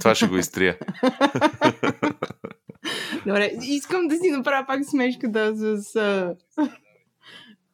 [0.00, 0.78] Това ще го изтрия.
[3.26, 5.94] Добре, искам да си направя пак смешката с...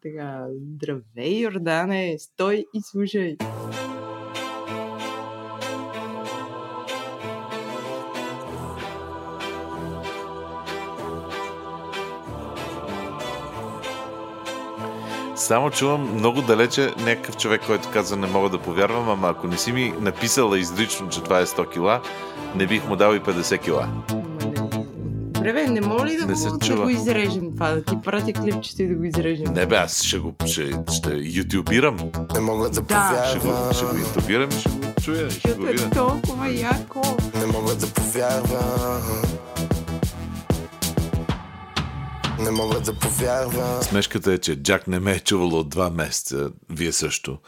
[0.03, 3.37] Така, здравей, Йордане, стой и слушай.
[15.45, 19.56] Само чувам много далече някакъв човек, който казва не мога да повярвам, ама ако не
[19.56, 22.01] си ми написала изрично, че това е 100 кила,
[22.56, 23.88] не бих му дал и 50 кила.
[25.32, 28.32] Добре, бе, не мога ли да, не го, да го изрежем това, да ти пратя
[28.32, 29.46] клипчето и да го изрежем?
[29.54, 31.96] Не бе, аз ще го ще, ще ютубирам.
[32.34, 33.24] Не мога да, да.
[33.29, 35.30] Ще го, ще го ютубирам и ще го чуя.
[35.30, 35.84] Ще го видя.
[35.84, 37.02] е толкова яко.
[37.40, 39.23] Не мога да повярвам.
[42.41, 43.83] Не мога да повярвам.
[43.83, 47.38] Смешката е, че Джак не ме е чувал от два месеца, вие също.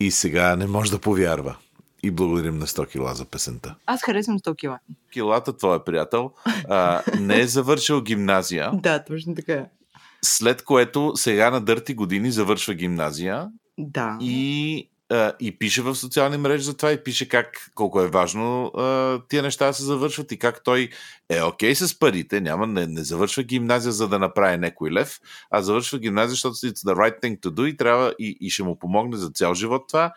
[0.00, 1.56] И сега не може да повярва.
[2.02, 3.74] И благодарим на 100 кила за песента.
[3.86, 4.78] Аз харесвам 100 кила.
[5.12, 6.30] Килата, твоя приятел,
[6.68, 8.70] а, не е завършил гимназия.
[8.82, 9.66] да, точно така.
[10.24, 13.48] След което сега на дърти години завършва гимназия.
[13.78, 14.18] Да.
[14.20, 14.88] И
[15.40, 19.42] и пише в социални мрежи за това и пише как, колко е важно а, тия
[19.42, 20.90] неща да се завършват и как той
[21.28, 25.20] е окей okay с парите, няма, не, не завършва гимназия за да направи някой лев,
[25.50, 28.62] а завършва гимназия, защото it's the right thing to do и трябва и, и ще
[28.62, 30.12] му помогне за цял живот това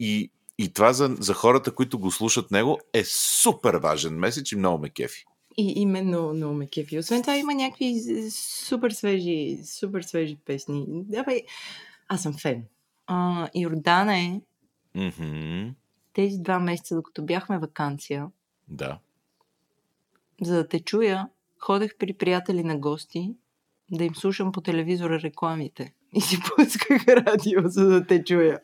[0.00, 4.56] и, и това за, за хората, които го слушат него е супер важен месец и
[4.56, 5.24] много ме кефи.
[5.56, 6.98] И именно много ме кефи.
[6.98, 7.94] Освен това има някакви
[8.66, 10.84] супер свежи, супер свежи песни.
[10.88, 11.42] Давай,
[12.08, 12.64] аз съм фен
[13.06, 14.40] а, Йордане,
[14.96, 15.74] mm-hmm.
[16.12, 18.26] тези два месеца, докато бяхме вакансия,
[18.68, 18.98] да.
[20.42, 23.34] за да те чуя, ходех при приятели на гости,
[23.90, 25.94] да им слушам по телевизора рекламите.
[26.12, 28.60] И си пусках радио, за да те чуя.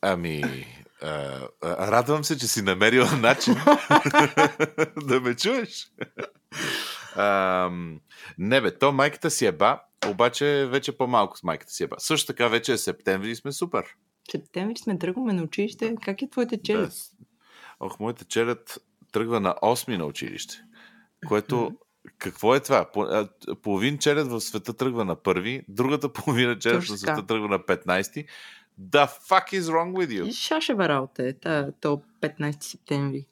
[0.00, 0.42] Ами,
[1.02, 3.54] а, радвам се, че си намерила начин
[5.06, 5.90] да ме чуеш.
[7.16, 7.70] А,
[8.38, 11.96] не бе, то майката си е ба, обаче вече по-малко с майката си е ба.
[11.98, 13.84] Също така вече е септември и сме супер.
[14.30, 15.94] Септември сме тръгваме на училище.
[16.02, 16.90] Как е твоята челят?
[16.90, 17.26] Да.
[17.80, 18.78] Ох, моята челят
[19.12, 20.62] тръгва на 8 на училище.
[21.28, 21.76] Което
[22.18, 22.90] какво е това?
[23.62, 28.26] Половин челят в света тръгва на първи, другата половина челят в света тръгва на 15.
[28.80, 30.24] The fuck is wrong with you?
[30.24, 31.32] И шашева работа е,
[31.80, 33.26] то 15 септември.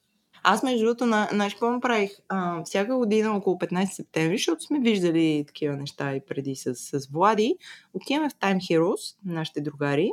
[0.48, 2.10] Аз, между другото, на, знаеш какво направих?
[2.28, 7.08] А, всяка година около 15 септември, защото сме виждали такива неща и преди с, с
[7.12, 7.56] Влади,
[7.94, 10.10] отиваме в Time Heroes, нашите другари.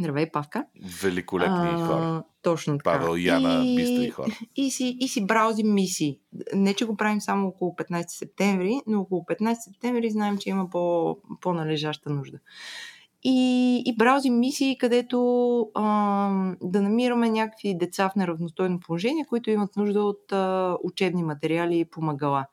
[0.00, 0.64] Здравей, Павка.
[1.02, 2.22] Великолепни а, хора.
[2.42, 2.98] Точно така.
[2.98, 4.36] Павел, Яна, и, бистри хора.
[4.56, 6.18] И, и, си, и си браузим мисии.
[6.54, 10.70] Не, че го правим само около 15 септември, но около 15 септември знаем, че има
[10.70, 12.38] по, по-належаща нужда
[13.24, 15.18] и, и браузим мисии, където
[15.74, 21.78] а, да намираме някакви деца в неравностойно положение, които имат нужда от а, учебни материали
[21.78, 22.46] и помагала.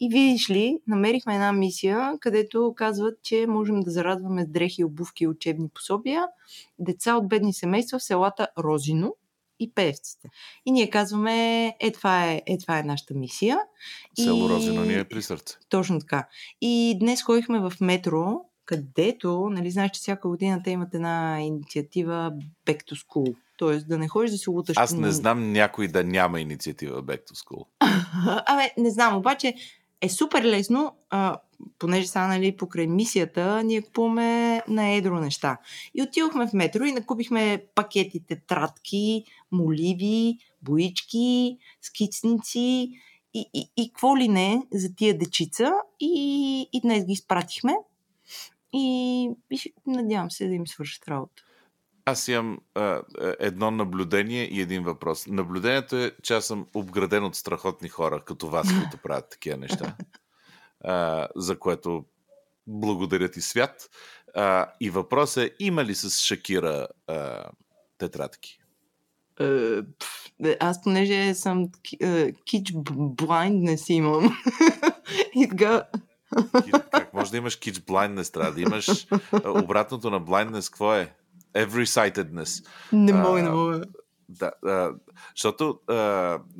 [0.00, 5.24] И видиш ли, намерихме една мисия, където казват, че можем да зарадваме с дрехи, обувки
[5.24, 6.26] и учебни пособия
[6.78, 9.16] деца от бедни семейства в селата Розино
[9.60, 10.28] и певците.
[10.66, 13.58] И ние казваме, е това е, е, това е нашата мисия.
[14.18, 14.48] Село и...
[14.48, 15.54] Розино ни е при сърце.
[15.68, 16.28] Точно така.
[16.60, 22.32] И днес ходихме в метро където, нали, знаеш, че всяка година те имат една инициатива
[22.66, 23.34] Back to School.
[23.56, 24.76] Тоест да не ходиш да се луташ.
[24.76, 27.66] Аз не знам някой да няма инициатива Back to School.
[28.46, 29.54] Абе, не знам, обаче
[30.00, 31.36] е супер лесно, а,
[31.78, 35.58] понеже са нали, покрай мисията, ние купуваме на едро неща.
[35.94, 42.90] И отидохме в метро и накупихме пакети тетрадки, моливи, боички, скицници
[43.34, 45.72] и, и, и какво ли не за тия дечица.
[46.00, 47.72] И, и днес ги изпратихме
[48.76, 51.42] и, и надявам се да им свършат работа.
[52.04, 53.02] Аз имам а,
[53.38, 55.26] едно наблюдение и един въпрос.
[55.26, 59.96] Наблюдението е, че аз съм обграден от страхотни хора, като вас, които правят такива неща,
[60.84, 62.04] а, за което
[62.66, 63.90] благодаря ти свят.
[64.34, 67.44] А, и въпросът е, има ли с Шакира а,
[67.98, 68.58] тетрадки?
[69.40, 69.86] Uh,
[70.60, 71.68] аз понеже съм
[72.44, 74.36] кич блайнд не си имам.
[75.34, 75.88] и така
[76.90, 78.32] как може да имаш kitch blindness?
[78.32, 79.06] Трябва да имаш
[79.44, 80.70] обратното на blindness.
[80.70, 81.14] Какво е?
[81.54, 82.66] Every-sightedness.
[82.92, 83.82] Не мога, не мога.
[84.28, 84.90] Да, а,
[85.36, 85.94] защото а,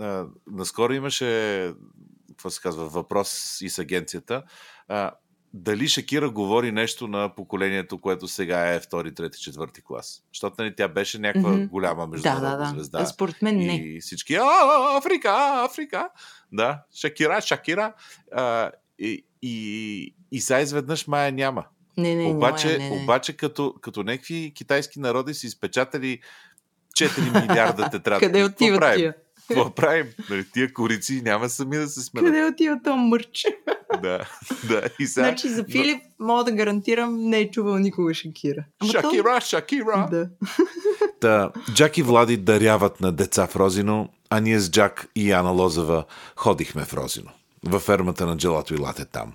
[0.00, 1.72] а, наскоро имаше
[2.28, 4.42] какво се казва, въпрос и с агенцията.
[4.88, 5.10] А,
[5.54, 10.22] дали Шакира говори нещо на поколението, което сега е втори, трети, четвърти клас.
[10.34, 11.68] Защото нали, тя беше някаква mm-hmm.
[11.68, 12.70] голяма международна да, да, да.
[12.70, 13.06] звезда.
[13.06, 13.76] Според мен не.
[13.76, 14.44] И всички, а,
[14.98, 15.30] Африка,
[15.64, 16.08] Африка.
[16.52, 17.92] Да, Шакира, Шакира.
[18.32, 21.64] А, и, и, и сега изведнъж Майя няма.
[21.96, 23.02] Не, не, обаче, няма, не, не.
[23.02, 26.18] обаче като, като някакви китайски народи са изпечатали
[26.96, 28.26] 4 милиарда тетрадки.
[28.26, 29.14] Къде отиват тия?
[29.48, 30.06] какво правим?
[30.30, 32.26] Нали, тия корици няма сами да се сменят.
[32.26, 33.44] Къде отива то мърч?
[34.02, 34.28] Да,
[34.68, 34.82] да.
[35.00, 35.26] И сега...
[35.26, 38.64] Значи за Филип мога да гарантирам не е чувал никога Шакира.
[38.80, 40.08] Ама то- Шакира, Шакира!
[40.10, 40.28] Да.
[41.20, 45.50] Та, Джак и Влади даряват на деца в Розино, а ние с Джак и Яна
[45.50, 46.04] Лозева
[46.36, 47.30] ходихме в Розино,
[47.66, 49.32] във фермата на Джелато и Лате там.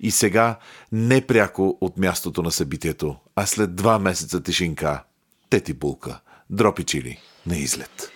[0.00, 0.58] И сега,
[0.92, 5.02] не пряко от мястото на събитието, а след два месеца тишинка,
[5.50, 8.10] тети булка, дропи чили на излет.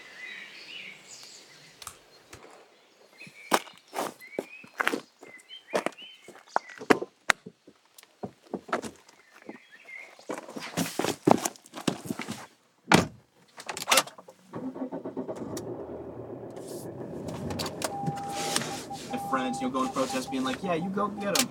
[19.19, 21.49] my friends, you know, go and protest, being like, yeah, you go get them.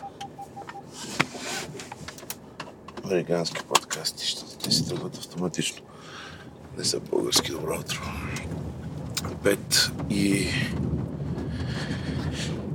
[3.05, 5.85] Американски подкасти, защото те си тръгват автоматично.
[6.77, 7.51] Не са български.
[7.51, 8.01] Добро утро.
[9.43, 10.47] 5 и...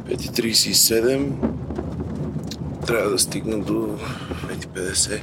[0.07, 1.33] 5.37
[2.87, 3.99] трябва да стигна до
[4.47, 5.23] 5.50.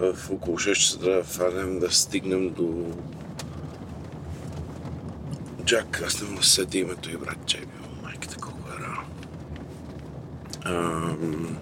[0.00, 2.92] М, В около 6 часа трябва да фанем да стигнем до
[5.70, 7.66] Джак, аз не мога да се сетя името и брат Джеби.
[8.02, 9.02] Майката колко е рано.
[10.64, 11.58] Ам,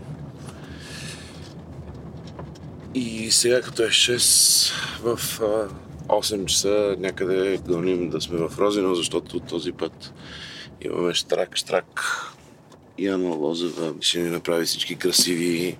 [2.94, 4.72] И сега като е 6
[5.02, 5.69] в а,
[6.14, 10.12] 8 часа някъде гоним да сме в Розино, защото този път
[10.81, 12.00] имаме штрак, штрак.
[12.99, 15.78] Яна Лозева ще ни направи всички красиви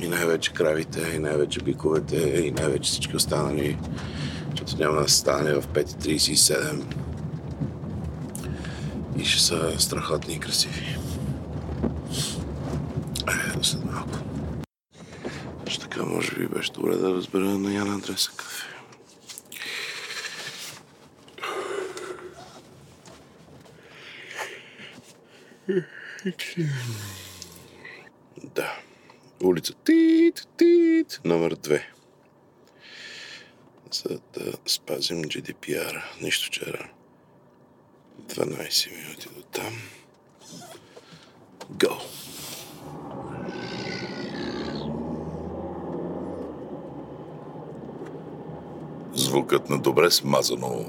[0.00, 3.78] и най-вече кравите, и най-вече биковете, и най-вече всички останали,
[4.50, 7.05] защото няма да стане в 5.37
[9.18, 10.96] и ще са страхотни и красиви.
[13.28, 14.18] Е, до след малко.
[15.64, 18.66] Също така, може би беше добре да разбера на Яна адреса кафе.
[28.54, 28.78] Да.
[29.42, 31.82] Улица Тит, Тит, номер 2.
[33.92, 36.02] За да спазим GDPR.
[36.20, 36.95] Нищо, че рано.
[38.28, 39.72] 12 минути до там.
[41.72, 41.92] Go!
[49.14, 50.84] Звукът на добре смазано,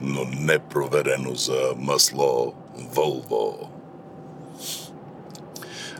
[0.00, 3.70] но не проверено за масло Волво.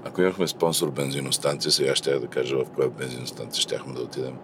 [0.05, 4.37] Ако имахме спонсор бензиностанция, сега ще я да кажа в коя бензиностанция щяхме да отидем,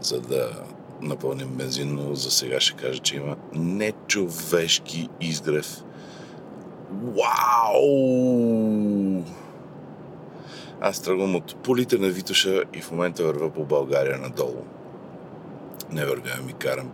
[0.00, 0.64] за да
[1.02, 5.82] напълним бензин, но за сега ще кажа, че има нечовешки изгрев.
[6.90, 7.88] Вау!
[10.80, 14.64] Аз тръгвам от полите на Витоша и в момента вървя по България надолу.
[15.92, 16.90] Не вървя, ми карам.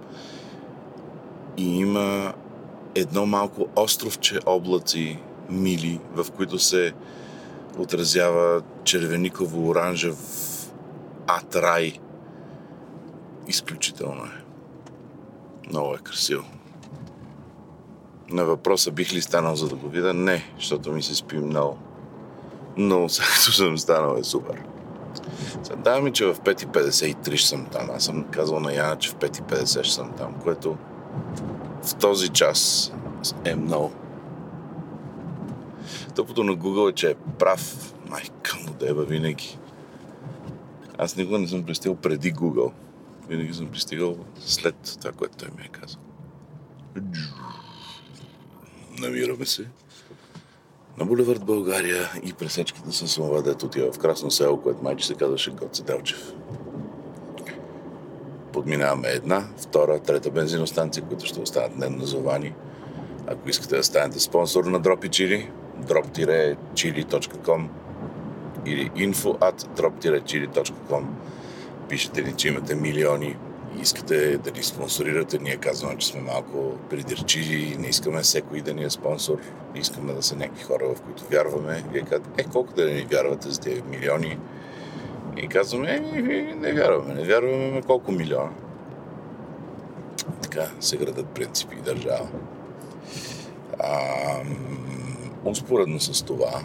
[1.57, 2.35] И има
[2.95, 5.19] едно малко островче облаци,
[5.51, 6.93] мили, в които се
[7.79, 10.17] отразява червениково-оранжев
[11.27, 11.93] ад рай.
[13.49, 14.45] Изключително е.
[15.69, 16.45] Много е красиво.
[18.31, 20.15] На въпроса бих ли станал за да го видя?
[20.15, 21.79] Не, защото ми се спи много.
[22.77, 24.63] Но сега като съм станал е супер.
[25.63, 27.91] Сега ми, че в 5.53 ще съм там.
[27.91, 30.77] Аз съм казал на Яна, че в 5.50 ще съм там, което
[31.83, 32.93] в този час
[33.45, 33.93] е много.
[36.15, 37.95] Тъпото на Google е, че е прав.
[38.11, 39.59] Майка му деба винаги.
[40.99, 42.73] Аз никога не съм пристигал преди Google.
[43.29, 46.01] Винаги съм пристигал след това, което той ми е казал.
[49.01, 49.67] Намираме се
[50.99, 55.15] на булевард България и пресечката с това, дето отива в Красно село, което майче се
[55.15, 56.33] казваше Гоце Делчев.
[58.53, 62.55] Подминаваме една, втора, трета бензиностанция, които ще останат неназовани.
[63.27, 65.51] Ако искате да станете спонсор на Drop и Chili,
[65.83, 67.69] drop-chili.com
[68.67, 71.05] или info at drop-chili.com
[71.95, 73.37] пишете ни, че имате милиони
[73.77, 75.39] и искате да ни спонсорирате.
[75.39, 79.39] Ние казваме, че сме малко придирчиви, не искаме всеки да ни е спонсор,
[79.75, 81.85] искаме да са някакви хора, в които вярваме.
[81.93, 84.39] Вие казвате, е, колко да ни вярвате за тези милиони?
[85.37, 88.51] И казваме, е, не вярваме, не вярваме, ме колко милиона.
[90.43, 92.29] Така се градат принципи и държава.
[93.81, 93.99] А,
[95.45, 96.63] успоредно с това,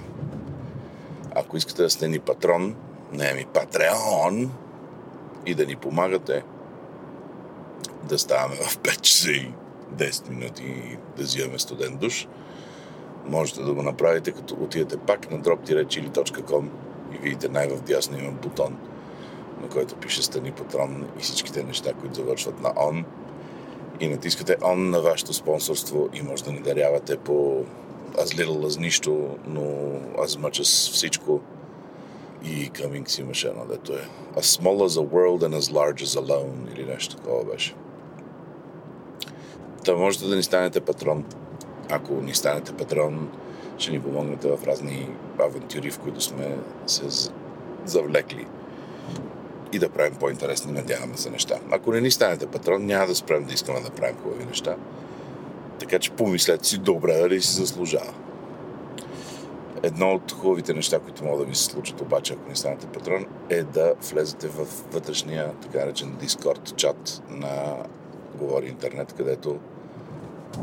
[1.35, 2.75] ако искате да сте ни патрон,
[3.13, 4.51] не ми патреон,
[5.45, 6.43] и да ни помагате
[8.03, 9.51] да ставаме в 5 часа и
[9.95, 12.27] 10 минути и да взимаме студен душ,
[13.25, 16.65] можете да го направите, като отидете пак на drop-chili.com
[17.13, 18.77] и видите най-вдясно има бутон
[19.61, 23.05] на който пише Стани Патрон и всичките неща, които завършват на он.
[23.99, 27.63] И натискате он на вашето спонсорство и може да ни дарявате по
[28.13, 29.61] as little as нищо, но
[30.17, 31.41] as much as всичко.
[32.43, 34.01] И Cummings имаше едно, дето е
[34.35, 37.75] As small as a world and as large as alone или нещо такова беше.
[39.85, 41.25] Та можете да ни станете патрон.
[41.89, 43.29] Ако ни станете патрон,
[43.77, 47.31] ще ни помогнете в разни авантюри, в които сме се
[47.85, 48.47] завлекли
[49.73, 51.59] и да правим по-интересни, надяваме се, неща.
[51.71, 54.75] Ако не ни станете патрон, няма да спрем да искаме да правим хубави неща.
[55.79, 58.13] Така че помислете си добре дали си заслужава.
[59.83, 63.25] Едно от хубавите неща, които могат да ви се случат обаче, ако не станете патрон,
[63.49, 67.75] е да влезете в вътрешния, така речен, Discord чат на
[68.35, 69.59] Говори Интернет, където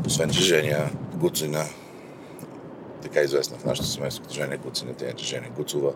[0.05, 1.63] освен че Женя Гуцина,
[3.01, 5.93] така известна в нашето семейство като Женя Гуцина, тя е Женя Гуцова,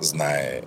[0.00, 0.60] знае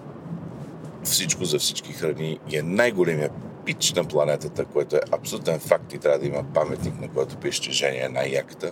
[1.03, 3.29] всичко за всички храни и е най-големия
[3.65, 7.61] пич на планетата, което е абсолютен факт и трябва да има паметник, на който пише,
[7.61, 8.71] че Женя е най-яката.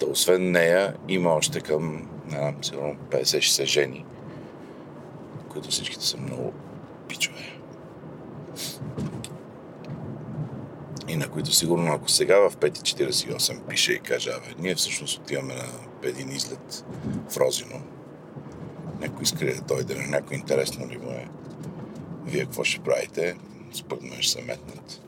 [0.00, 4.04] Да освен нея има още към, не знам, сигурно 50-60 жени,
[5.48, 6.52] които всичките са много
[7.08, 7.58] пичове.
[11.08, 15.54] И на които сигурно, ако сега в 5.48 пише и каже, абе, ние всъщност отиваме
[15.54, 16.84] на един излет
[17.30, 17.82] в Розино,
[19.00, 21.28] някой иска да дойде на някой интересно ли му е,
[22.24, 23.36] вие какво ще правите,
[24.02, 25.05] мен ще се метнат.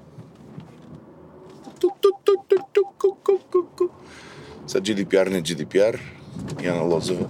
[4.68, 6.00] Сега GDPR не GDPR,
[6.62, 7.28] Яна Лозева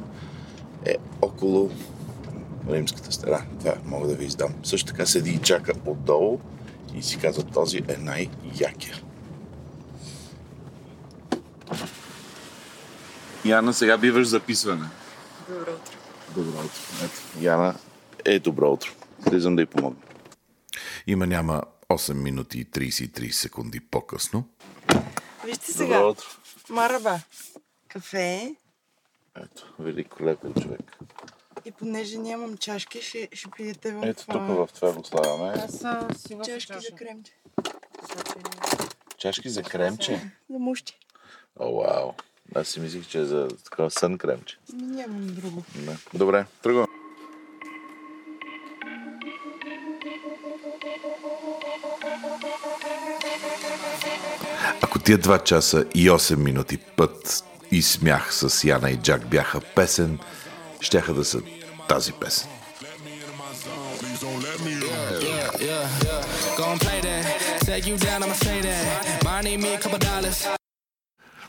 [0.87, 1.71] е около
[2.71, 3.43] римската стена.
[3.61, 4.55] Това мога да ви издам.
[4.63, 6.41] Също така седи и чака отдолу
[6.95, 8.97] и си казва, този е най-якия.
[13.45, 14.89] Яна, сега биваш записване.
[15.49, 15.93] Добро утро.
[16.35, 16.71] Добро утро.
[17.05, 17.75] Ето, Яна
[18.25, 18.91] е добро утро.
[19.29, 20.01] Слизам да й помогна.
[21.07, 24.45] Има няма 8 минути и 33 секунди по-късно.
[25.45, 26.07] Вижте Добро сега.
[26.07, 26.25] утро.
[26.71, 27.21] Мараба.
[27.89, 28.55] Кафе.
[29.37, 30.99] Ето, великолепен човек.
[31.65, 35.53] И понеже нямам чашки, ще, ще пиете в Ето тук в това го слагаме.
[35.65, 36.81] Аз а, си Чашки чаша.
[36.91, 37.33] за кремче.
[39.17, 40.31] Чашки за кремче.
[40.51, 40.99] За мущи.
[41.61, 42.13] О, вау.
[42.55, 44.59] Аз си мислих, че е за такова сън кремче.
[44.73, 45.63] Ми Нямам друго.
[45.87, 45.97] Не.
[46.15, 46.87] Добре, тръгвам.
[55.09, 60.19] Тия 2 часа и 8 минути път и смях с Яна и Джак бяха песен,
[60.81, 61.41] щяха да са
[61.89, 62.49] тази песен.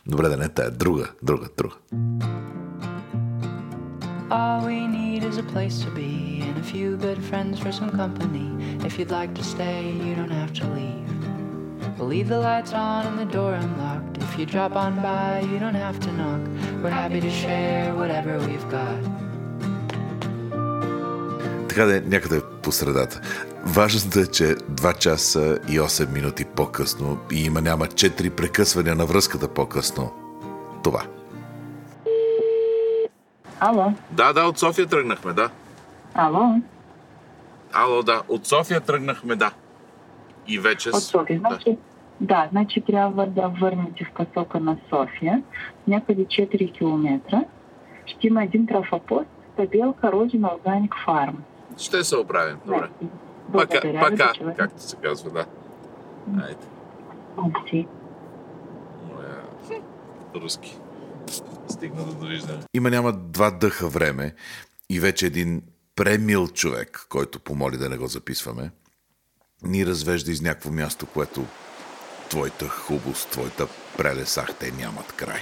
[0.05, 1.75] Добре, да не тая, друга, друга, друга.
[4.29, 6.13] All we need is a place to be
[6.47, 8.47] and a few good friends for some company.
[8.87, 11.38] If you'd like to stay, you don't have to leave.
[11.99, 14.15] We'll leave the lights on and the door unlocked.
[14.25, 16.41] If you drop on by, you don't have to knock.
[16.81, 19.01] We're happy to share whatever we've got.
[21.69, 23.21] Така да е някъде по средата.
[23.65, 29.05] Важното е, че 2 часа и 8 минути по-късно и има няма 4 прекъсвания на
[29.05, 30.11] връзката по-късно.
[30.83, 31.03] Това.
[33.59, 35.49] Ало, Да, да, от София тръгнахме, да.
[36.13, 36.61] ало,
[37.73, 39.51] Ало, да, от София тръгнахме, да.
[40.47, 40.89] И вече...
[40.89, 41.39] от София.
[41.39, 41.77] Значи, да,
[42.51, 45.43] значи трябва да върнете в посока на София,
[45.87, 47.45] някъде 4 км.
[48.05, 51.43] Ще има един трафопост, табелка Родина Органик Фарм.
[51.77, 52.77] Ще се оправим, добре.
[52.77, 53.13] Значи,
[53.53, 55.45] Пака, пака, както се казва, да.
[56.43, 56.65] Айде,
[57.37, 57.87] Мерси.
[59.07, 59.81] моя
[60.35, 60.77] руски.
[61.67, 62.59] Стигна до довиждане.
[62.73, 64.33] Има няма два дъха време
[64.89, 65.61] и вече един
[65.95, 68.71] премил човек, който помоли да не го записваме,
[69.63, 71.45] ни развежда из някакво място, което
[72.29, 73.67] твоята хубост, твоята
[73.97, 75.41] прелесах, те нямат край.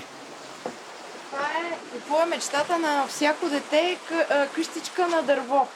[1.31, 3.97] Това е, какво е мечтата на всяко дете?
[4.07, 5.67] Къ, къщичка на дърво.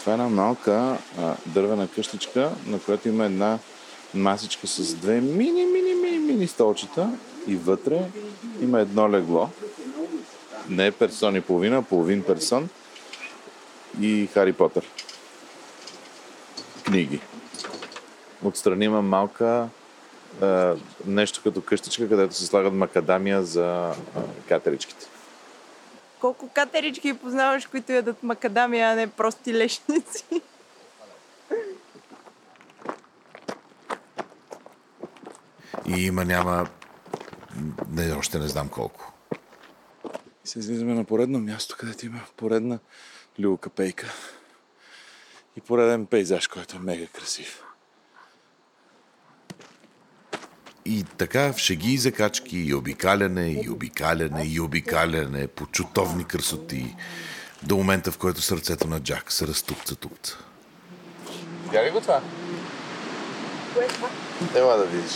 [0.00, 3.58] Това е една малка а, дървена къщичка, на която има една
[4.14, 7.10] масичка с две мини, мини, мини, мини столчета
[7.46, 8.00] и вътре
[8.60, 9.50] има едно легло.
[10.68, 12.68] Не е персон и половина, половин персон
[14.00, 14.84] и Хари Потър.
[16.84, 17.20] Книги.
[18.44, 19.68] Отстрани има малка
[20.42, 20.76] а,
[21.06, 23.94] нещо като къщичка, където се слагат макадамия за а,
[24.48, 25.06] катеричките.
[26.20, 30.24] Колко катерички познаваш, които ядат макадамия, а не прости лешници?
[35.86, 36.68] И има няма...
[37.90, 39.12] Не, още не знам колко.
[40.44, 42.78] И се излизаме на поредно място, където има поредна
[43.40, 44.06] Люка Пейка.
[45.56, 47.67] И пореден пейзаж, който е мега красив.
[50.90, 56.96] И така в шеги и закачки, и обикаляне, и обикаляне, и обикаляне, по чутовни красоти,
[57.62, 60.36] до момента, в който сърцето на Джак се разтупца-тупца.
[61.64, 62.20] Видя ли го това?
[63.74, 64.08] Кое е това?
[64.54, 65.12] Ела да видиш.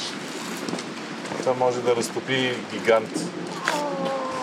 [1.39, 3.21] Това може да разтопи гигант.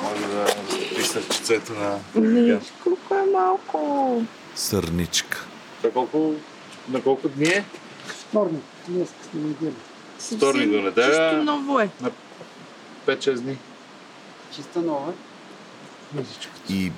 [0.03, 2.73] Може да разтопи сърчицето на гигант.
[2.83, 4.21] Колко е малко.
[4.55, 5.47] Сърничка.
[5.77, 6.33] Това колко,
[6.89, 7.65] на колко дни е?
[8.07, 9.71] Вторник, днес сме неделя.
[10.19, 11.29] Вторник до неделя.
[11.31, 11.89] Чисто ново е.
[13.07, 13.57] 5-6 дни.
[14.55, 15.13] Чиста нова.
[16.69, 16.91] И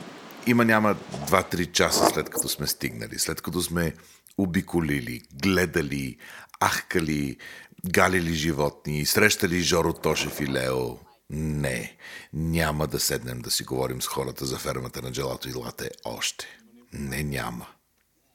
[0.47, 0.95] има няма
[1.29, 3.93] 2-3 часа след като сме стигнали, след като сме
[4.37, 6.17] обиколили, гледали,
[6.63, 7.37] ахкали,
[7.85, 10.97] галили животни, срещали Жоро Тошев и Лео.
[11.29, 11.97] Не,
[12.33, 16.47] няма да седнем да си говорим с хората за фермата на джелато и лате още.
[16.93, 17.65] Не, няма.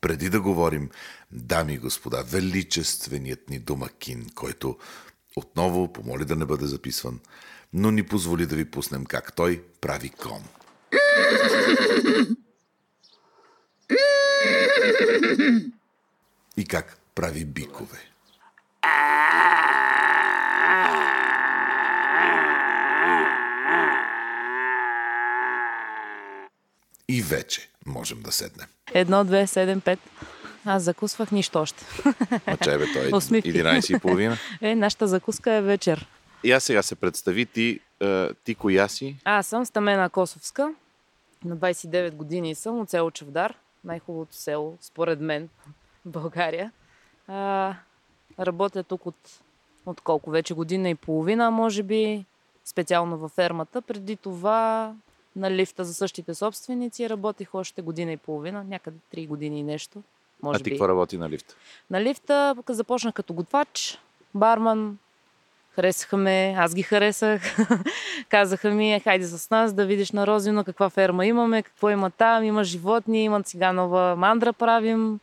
[0.00, 0.90] Преди да говорим,
[1.30, 4.78] дами и господа, величественият ни домакин, който
[5.36, 7.20] отново помоли да не бъде записван,
[7.72, 10.44] но ни позволи да ви пуснем как той прави кон.
[16.56, 17.98] И как прави бикове.
[27.08, 28.66] И вече можем да седнем.
[28.94, 29.98] Едно, две, седем, пет.
[30.64, 31.84] Аз закусвах нищо още.
[32.46, 33.52] А чай бе, той е Усмивки.
[33.52, 34.38] 11.30.
[34.60, 36.08] Е, нашата закуска е вечер.
[36.44, 39.16] И аз сега се представи ти, е, ти коя си?
[39.24, 40.74] Аз съм Стамена Косовска.
[41.44, 43.54] На 29 години съм от село Чавдар.
[43.84, 45.48] Най-хубавото село, според мен,
[46.06, 46.72] в България.
[47.28, 47.74] А,
[48.40, 49.40] работя тук от,
[49.86, 52.24] от колко вече година и половина, може би,
[52.64, 53.82] специално във фермата.
[53.82, 54.94] Преди това
[55.36, 60.02] на лифта за същите собственици работих още година и половина, някъде 3 години и нещо.
[60.42, 60.70] Може а ти би.
[60.70, 61.54] какво работи на лифта?
[61.90, 63.98] На лифта започнах като готвач,
[64.34, 64.98] барман.
[65.70, 67.56] Харесаха ме, аз ги харесах.
[68.28, 72.10] Казаха ми, е, хайде с нас да видиш на Розино каква ферма имаме, какво има
[72.10, 75.20] там, има животни, има сега нова мандра правим.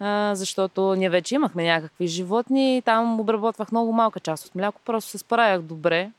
[0.00, 4.80] А, защото ние вече имахме някакви животни и там обработвах много малка част от мляко,
[4.84, 6.10] просто се справях добре.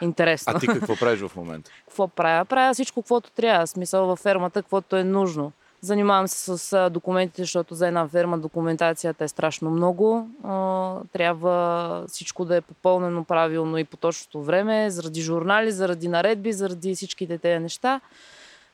[0.00, 0.52] Интересно.
[0.56, 1.70] А ти какво правиш в момента?
[1.84, 2.44] какво правя?
[2.44, 3.66] Правя всичко, каквото трябва.
[3.66, 5.52] Смисъл във фермата, каквото е нужно.
[5.80, 10.28] Занимавам се с документите, защото за една ферма документацията е страшно много.
[11.12, 16.94] Трябва всичко да е попълнено правилно и по точното време, заради журнали, заради наредби, заради
[16.94, 18.00] всичките тези неща.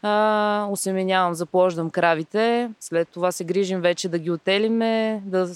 [0.06, 5.48] А, осеменявам, заплождам кравите, след това се грижим вече да ги отелиме, да,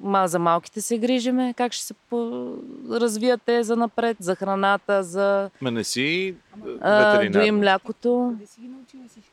[0.00, 2.52] ма, за малките се грижиме, как ще се по-
[2.90, 6.34] развият те за напред, за храната, за Ма не си
[6.80, 7.32] а, ветеринар.
[7.32, 8.34] доим млякото.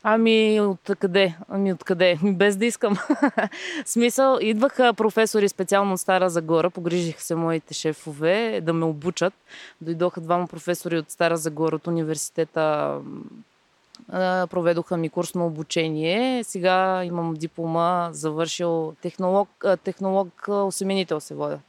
[0.03, 1.35] Ами от къде?
[1.49, 2.19] Ами от къде?
[2.23, 2.97] Без да искам.
[3.85, 9.33] Смисъл, идваха професори специално от Стара Загора, погрижиха се моите шефове да ме обучат.
[9.81, 12.97] Дойдоха двама професори от Стара Загора от университета.
[14.49, 16.43] Проведоха ми курс на обучение.
[16.43, 19.49] Сега имам диплома, завършил технолог,
[19.83, 21.59] технолог осеменител се водя.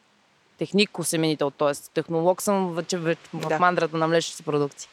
[0.59, 1.73] Техник осеменител, т.е.
[1.95, 3.59] технолог съм вече, в Да.
[3.59, 4.89] мандрата на млечните продукти.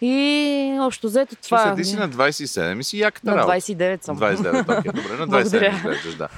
[0.00, 1.62] И общо взето това...
[1.62, 1.74] Това...
[1.74, 3.52] Ти си на 27 и си яката на работа.
[3.52, 4.18] 29 съм.
[4.18, 5.68] 29, окей, добре, на 27 Благодаря.
[5.76, 6.28] изглеждаш, да.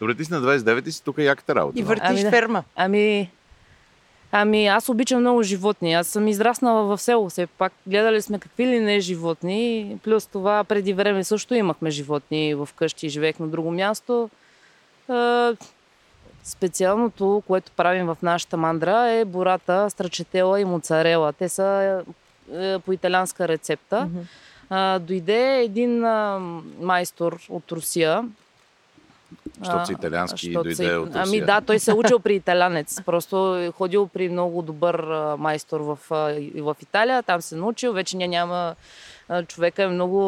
[0.00, 1.78] Добре, ти си на 29 и си тук яката работа.
[1.78, 2.30] И въртиш Ами да.
[2.30, 2.62] ферма.
[2.76, 3.30] Ами,
[4.32, 5.94] ами аз обичам много животни.
[5.94, 7.72] Аз съм израснала в село, все пак.
[7.86, 9.96] Гледали сме какви ли не животни.
[10.04, 14.30] Плюс това преди време също имахме животни в къщи, живеех на друго място.
[15.10, 15.50] Е,
[16.44, 21.32] специалното, което правим в нашата мандра е бурата, страчетела и моцарела.
[21.32, 22.02] Те са
[22.52, 24.08] е, по италианска рецепта.
[25.00, 26.04] Дойде един
[26.80, 28.24] майстор от Русия.
[29.58, 31.46] Защото А, са италиански и защото дойде са- от Ами Русия.
[31.46, 33.02] да, той се е учил при италянец.
[33.02, 36.16] Просто е ходил при много добър а, майстор в, а,
[36.56, 37.22] в Италия.
[37.22, 37.92] Там се научил.
[37.92, 38.74] Вече ня- няма...
[39.28, 40.20] а, Човека е много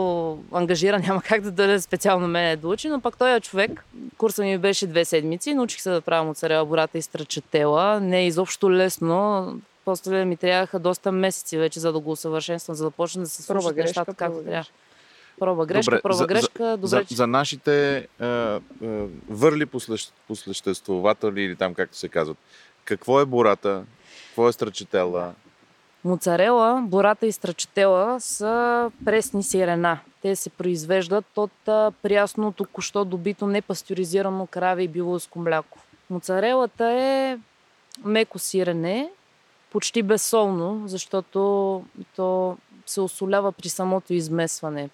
[0.53, 3.85] ангажиран, няма как да дойде специално мене да учи, но пък той е човек.
[4.17, 5.55] Курса ми беше две седмици.
[5.55, 8.01] Научих се да правя моцарела, бората и страчатела.
[8.01, 9.47] Не е изобщо лесно.
[9.85, 13.43] После ми трябваха доста месеци вече, за да го усъвършенствам, за да почна да се
[13.43, 14.65] случат нещата както трябва.
[15.41, 16.65] Проба грешка, Добре, проба за- грешка.
[16.71, 18.59] Добре, за, че- за нашите е, е,
[19.29, 22.37] върли послещ- послеществователи или там както се казват.
[22.85, 23.85] Какво е бората?
[24.27, 25.33] Какво е страчетела?
[26.05, 28.53] Моцарела, бората и страчетела са
[29.05, 29.99] пресни сирена.
[30.23, 35.79] Те се произвеждат от а, прясно, току-що добито непастеризирано краве и биловско мляко.
[36.11, 37.39] Моцарелата е
[38.01, 39.11] меко сирене,
[39.71, 41.83] почти безсолно, защото
[42.17, 44.89] то се осолява при самото измесване.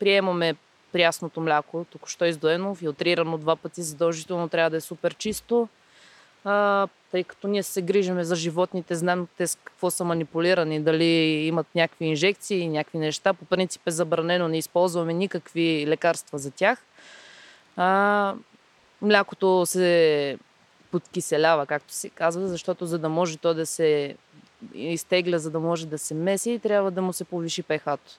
[0.00, 0.54] Приемаме
[0.92, 5.68] прясното мляко, току-що издоено, филтрирано два пъти, задължително трябва да е супер чисто.
[6.44, 11.04] А, тъй като ние се грижиме за животните, знаем те с какво са манипулирани, дали
[11.46, 13.34] имат някакви инжекции, някакви неща.
[13.34, 16.78] По принцип е забранено, не използваме никакви лекарства за тях.
[17.76, 18.34] А,
[19.02, 20.38] млякото се
[20.90, 24.16] подкиселява, както се казва, защото за да може то да се
[24.74, 28.12] изтегля, за да може да се меси, трябва да му се повиши пехато.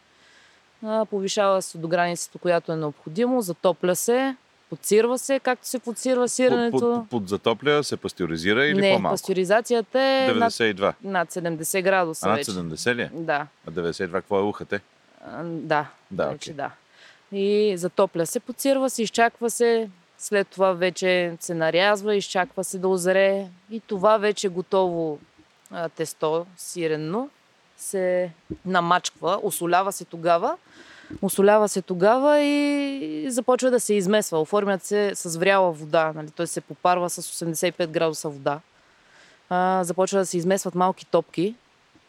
[1.06, 4.36] Повишава се до границата, която е необходимо, затопля се,
[4.70, 6.72] подсирва се, както се подсирва сирането.
[6.72, 9.13] Под, под, под затопля се пастеризира или Не, по-малко?
[9.13, 10.94] пастеризацията е над, 92.
[11.04, 12.52] над 70 градуса А над вече.
[12.52, 13.10] 70 ли е?
[13.13, 14.82] Да, А 92 какво е ухате?
[15.26, 16.54] а, да, Да, вече окей.
[16.56, 16.72] да.
[17.38, 22.88] И затопля се, подсирва се, изчаква се, след това вече се нарязва, изчаква се да
[22.88, 25.20] озре и това вече готово
[25.72, 27.30] а, тесто сирено
[27.82, 28.32] се
[28.65, 30.58] намачква, осолява се тогава,
[31.22, 34.41] осолява се тогава и започва да се измесва.
[34.41, 36.32] Оформят се с вряла вода, нали?
[36.32, 36.48] т.е.
[36.48, 38.60] се попарва с 85 градуса вода.
[39.50, 41.56] А, започва да се измесват малки топки.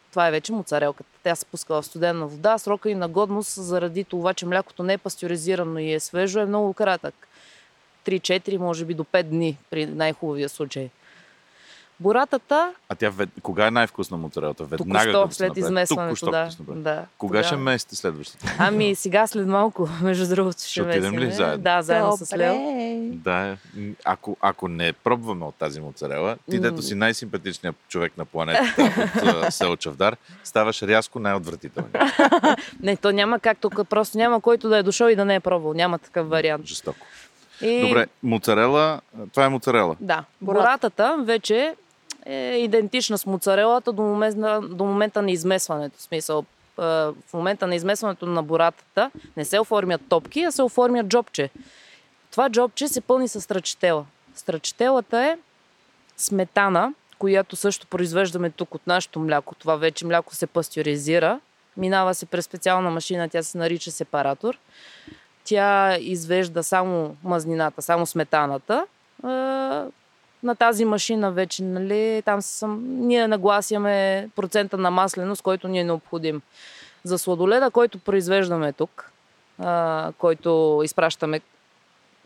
[0.09, 1.09] Това е вече моцарелката.
[1.23, 2.57] Тя се пуска в студена вода.
[2.57, 6.45] Срока и на годност, заради това, че млякото не е пастеризирано и е свежо, е
[6.45, 7.27] много кратък.
[8.05, 10.89] 3-4, може би до 5 дни при най-хубавия случай.
[12.03, 13.29] Боратата, А тя вед...
[13.41, 14.63] кога е най-вкусна моцарелата?
[14.63, 15.59] Веднага се след направи?
[15.59, 16.73] измесването, Току-що да.
[16.75, 17.05] да.
[17.17, 18.55] Кога ще Тогава- месите следващата?
[18.57, 21.63] Ами сега след малко, между другото, ще, Ще отидем ли заедно?
[21.63, 22.55] Да, заедно с Лео.
[23.13, 23.57] Да,
[24.05, 29.53] ако, ако не пробваме от тази моцарела, ти дето си най-симпатичният човек на планетата от
[29.53, 32.11] село Чавдар, ставаш рязко най-отвратителният.
[32.81, 35.39] Не, то няма как тук, просто няма който да е дошъл и да не е
[35.39, 35.73] пробвал.
[35.73, 36.65] Няма такъв вариант.
[36.65, 37.05] Жестоко.
[37.61, 37.81] И...
[37.81, 39.01] Добре, моцарела,
[39.33, 39.95] това е моцарела.
[39.99, 40.23] Да.
[40.41, 40.63] Бората.
[40.63, 41.75] Боратата вече
[42.25, 45.97] е идентична с моцарелата до момента, до момента на измесването.
[45.97, 50.63] В смисъл, е, в момента на измесването на боратата не се оформят топки, а се
[50.63, 51.49] оформят джобче.
[52.31, 54.05] Това джобче се пълни с страчетела.
[54.35, 55.37] Страчетелата е
[56.17, 59.55] сметана, която също произвеждаме тук от нашето мляко.
[59.55, 61.39] Това вече мляко се пастеризира.
[61.77, 64.57] Минава се през специална машина, тя се нарича сепаратор.
[65.43, 68.85] Тя извежда само мазнината, само сметаната.
[70.43, 75.83] На тази машина вече, нали, там съм, ние нагласяме процента на масленост, който ни е
[75.83, 76.41] необходим.
[77.03, 79.11] За сладоледа, който произвеждаме тук,
[79.59, 81.41] а, който изпращаме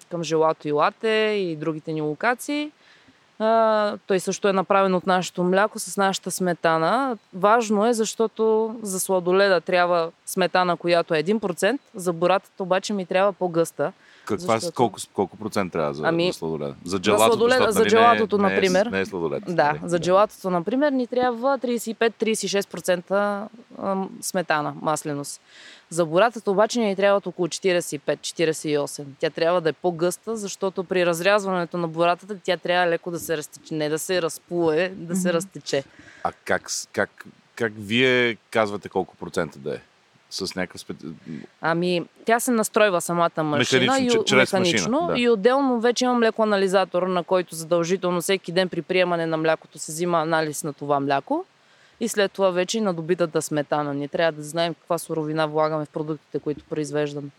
[0.10, 2.71] към желато и лате и другите ни локации,
[3.39, 7.17] а, той също е направен от нашето мляко с нашата сметана.
[7.34, 13.34] Важно е, защото за сладоледа трябва сметана, която е 1%, за боратата обаче ми трябва
[13.34, 13.91] по-гъста.
[14.26, 16.76] Каква, Защото- колко, колко процент трябва за, Ами, за сладоледа?
[16.86, 18.86] За джелатото, сладоледа- защото, за нали, джелатото, не е, например.
[18.86, 19.43] Не е, не е сладолед.
[19.47, 19.80] Да, нали?
[19.84, 23.47] за джелатото, например, ни трябва 35-36%
[23.84, 25.41] ам, сметана, масленост.
[25.89, 29.06] За боратата обаче ни трябват около 45-48.
[29.19, 33.38] Тя трябва да е по-гъста, защото при разрязването на боратата тя трябва леко да се
[33.38, 33.73] разтече.
[33.73, 35.84] Не да се разплуе, да се разтече.
[36.23, 39.80] А как, как, как вие казвате колко процента да е?
[40.30, 40.93] С някакъв спе...
[41.62, 45.19] Ами, тя се настройва самата машина Механично, и, чрез механично машина, да.
[45.19, 49.91] и отделно вече има млекоанализатор, на който задължително всеки ден при приемане на млякото се
[49.91, 51.45] взима анализ на това мляко.
[51.99, 53.93] И след това вече и на добитата сметана.
[53.93, 57.29] Ние трябва да знаем каква суровина влагаме в продуктите, които произвеждаме.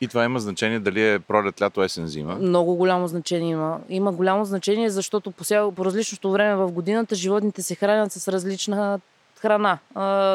[0.00, 2.34] И това има значение дали е пролет, лято, есен, зима.
[2.34, 3.80] Много голямо значение има.
[3.88, 5.70] Има голямо значение, защото по, ся...
[5.76, 9.00] по различното време в годината животните се хранят с различна
[9.40, 9.78] храна.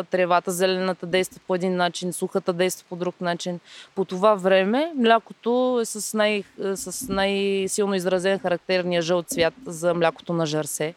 [0.04, 3.60] Тревата, зелената действа по един начин, сухата действа по друг начин.
[3.96, 6.44] По това време млякото е с, най...
[6.76, 10.94] с най-силно изразен характерния жълт цвят за млякото на жарсе,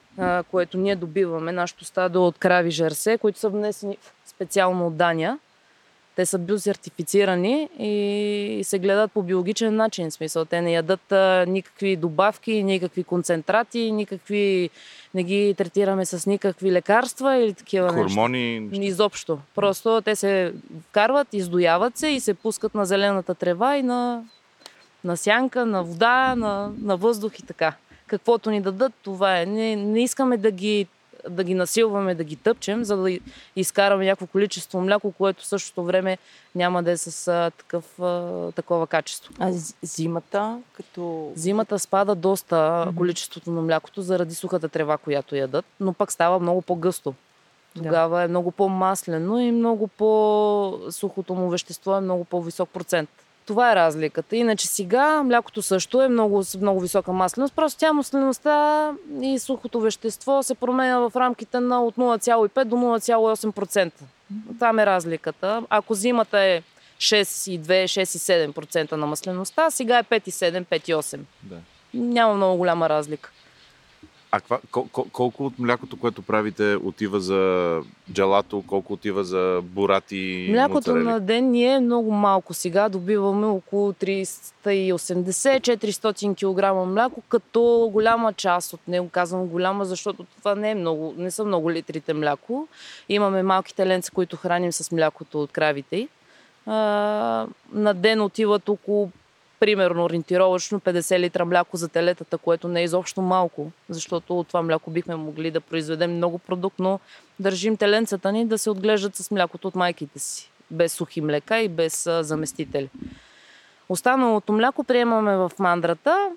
[0.50, 1.52] което ние добиваме.
[1.52, 5.38] Нашето стадо от крави жарсе, които са внесени специално от Дания.
[6.16, 10.10] Те са биосертифицирани и се гледат по биологичен начин.
[10.10, 11.12] В смисъл, те не ядат
[11.48, 14.70] никакви добавки, никакви концентрати, никакви...
[15.14, 18.02] не ги третираме с никакви лекарства или такива неща.
[18.02, 18.68] Хормони.
[18.72, 19.38] Изобщо.
[19.54, 20.52] Просто те се
[20.90, 24.24] вкарват, издояват се и се пускат на зелената трева и на,
[25.04, 27.74] на сянка, на вода, на, на въздух и така.
[28.06, 29.46] Каквото ни дадат, това е.
[29.46, 30.86] Не, не искаме да ги,
[31.28, 33.18] да ги насилваме, да ги тъпчем, за да
[33.56, 36.18] изкараме някакво количество мляко, което в същото време
[36.54, 39.34] няма да е с а, такъв, а, такова качество.
[39.38, 41.32] А зимата, като...
[41.34, 46.62] Зимата спада доста количеството на млякото заради сухата трева, която ядат, но пък става много
[46.62, 47.14] по-гъсто.
[47.76, 53.10] Тогава е много по-маслено и много по-сухото му вещество е много по-висок процент.
[53.46, 54.36] Това е разликата.
[54.36, 57.54] Иначе сега млякото също е много, с много висока масленост.
[57.54, 58.90] Просто тя маслеността
[59.22, 63.92] и сухото вещество се променя в рамките на от 0,5 до 0,8%.
[64.58, 65.62] Там е разликата.
[65.70, 66.62] Ако зимата е
[66.98, 71.20] 6,2-6,7% на маслеността, сега е 5,7, 5,8.
[71.42, 71.56] Да.
[71.94, 73.30] Няма много голяма разлика.
[74.34, 77.80] А ква, кол, кол, колко от млякото, което правите, отива за
[78.12, 80.48] джалато, колко отива за бурати?
[80.50, 81.04] Млякото моцарели?
[81.04, 82.88] на ден ни е много малко сега.
[82.88, 90.70] Добиваме около 380-400 кг мляко, като голяма част от него, казвам голяма, защото това не,
[90.70, 92.68] е много, не са много литрите мляко.
[93.08, 96.08] Имаме малки теленца, които храним с млякото от кравите.
[96.66, 96.76] А,
[97.72, 99.10] на ден отиват около
[99.62, 104.62] примерно ориентировъчно 50 литра мляко за телетата, което не е изобщо малко, защото от това
[104.62, 107.00] мляко бихме могли да произведем много продукт, но
[107.40, 111.68] държим теленцата ни да се отглеждат с млякото от майките си, без сухи млека и
[111.68, 112.88] без заместители.
[113.88, 116.30] Останалото мляко приемаме в мандрата,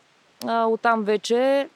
[0.45, 1.69] а, оттам вече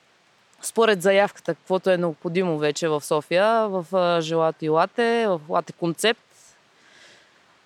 [0.61, 3.85] според заявката, каквото е необходимо вече в София, в
[4.21, 6.28] желато и лате, в лате концепт,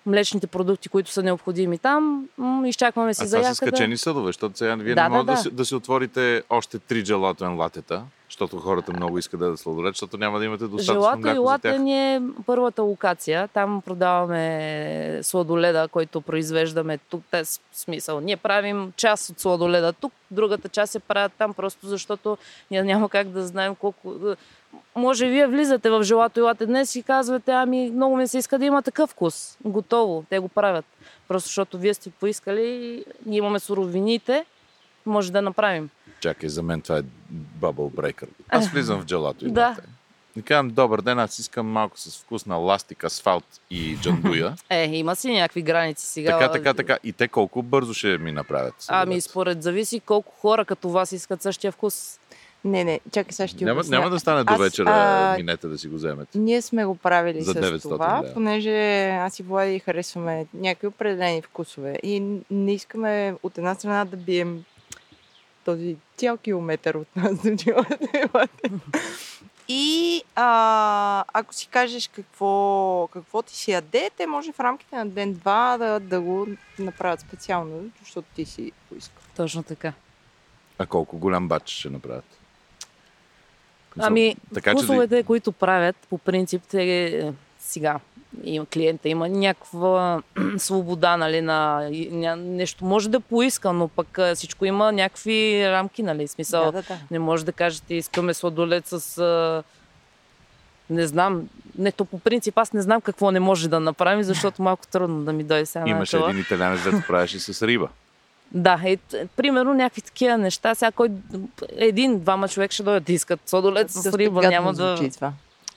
[0.06, 2.28] млечните продукти, които са необходими там,
[2.66, 3.54] изчакваме си А това са заявката.
[3.54, 5.38] скачени съдове, защото сега вие Да, не да, може да, да.
[5.38, 9.94] си, да си отворите още три джелатен латета, защото хората много искат да дадат сладолед,
[9.94, 11.80] защото няма да имате достатъчно Желато и мляко за лате тях.
[11.80, 13.48] ни е първата локация.
[13.48, 17.22] Там продаваме сладоледа, който произвеждаме тук.
[17.30, 18.20] Те, смисъл.
[18.20, 22.38] Ние правим част от сладоледа тук, другата част се правят там, просто защото
[22.70, 24.14] ние няма как да знаем колко...
[24.96, 28.58] Може вие влизате в желато и лате днес и казвате, ами много ми се иска
[28.58, 29.58] да има такъв вкус.
[29.64, 30.24] Готово.
[30.30, 30.84] Те го правят.
[31.28, 34.44] Просто защото вие сте поискали и ние имаме суровините,
[35.06, 35.90] може да направим.
[36.20, 37.02] Чакай, за мен това е
[37.60, 38.28] bubble breaker.
[38.48, 39.76] Аз влизам в джелато и Да.
[40.36, 44.54] И казвам, добър ден, аз искам малко с вкус на ластик, асфалт и джандуя.
[44.70, 46.38] Е, има си някакви граници сега.
[46.38, 46.98] така, така, така.
[47.04, 48.74] И те колко бързо ще ми направят?
[48.88, 52.18] Ами, според зависи колко хора като вас искат същия вкус.
[52.64, 53.98] Не, не, чакай сега ще ти няма, обясня.
[53.98, 56.38] няма да стане до Аз, вечера, а, минете да си го вземете.
[56.38, 58.34] Ние сме го правили За с 900 това, лева.
[58.34, 64.16] понеже аз и Влади харесваме някакви определени вкусове и не искаме от една страна да
[64.16, 64.64] бием
[65.64, 67.98] този цял километър от нас до Джилата.
[69.68, 75.06] И а, ако си кажеш какво, какво ти си яде, те може в рамките на
[75.06, 76.46] ден-два да, да го
[76.78, 79.22] направят специално, защото ти си поискал.
[79.36, 79.92] Точно така.
[80.78, 82.24] А колко голям бач ще направят?
[83.98, 87.98] Ами, Така че да- вкусовете, които правят, по принцип, те е, сега
[88.44, 90.22] има, клиента има някаква
[90.58, 91.90] свобода, нали, на
[92.36, 96.64] нещо може да поиска, но пък всичко има някакви рамки, нали, смисъл.
[96.64, 96.98] Да, да, да.
[97.10, 99.18] Не може да кажете, искаме сладолет с...
[99.18, 99.62] А,
[100.90, 104.62] не знам, не, то по принцип аз не знам какво не може да направим, защото
[104.62, 106.30] малко трудно да ми дойде сега на Имаше това.
[106.30, 107.88] един италянец, дето правеше с риба.
[108.54, 108.96] Да, е,
[109.36, 110.74] примерно някакви такива неща.
[110.74, 111.08] Сега кой
[111.76, 114.96] един-двама човек ще дойдат да искат сладолет с риба, няма да...
[114.96, 115.32] звучи това.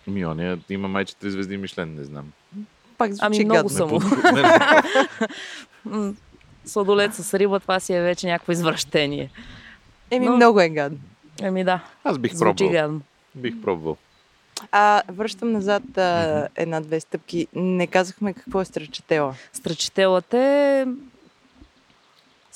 [0.08, 2.26] Ми, оня има май 4 звезди Мишлен, не знам.
[2.98, 3.70] Пак звучи Ами много гадно.
[3.70, 4.00] само.
[6.66, 9.30] Сладолет с риба, това си е вече някакво извращение.
[10.12, 10.98] Еми, Но- много е гадно.
[11.42, 12.72] Еми да, Аз бих звучи пробвал.
[12.72, 13.02] гадно.
[13.36, 13.98] Бих пробвал.
[14.72, 17.48] А, връщам назад а, една-две стъпки.
[17.54, 19.34] Не казахме какво е страчетела.
[19.54, 20.86] Страчителата е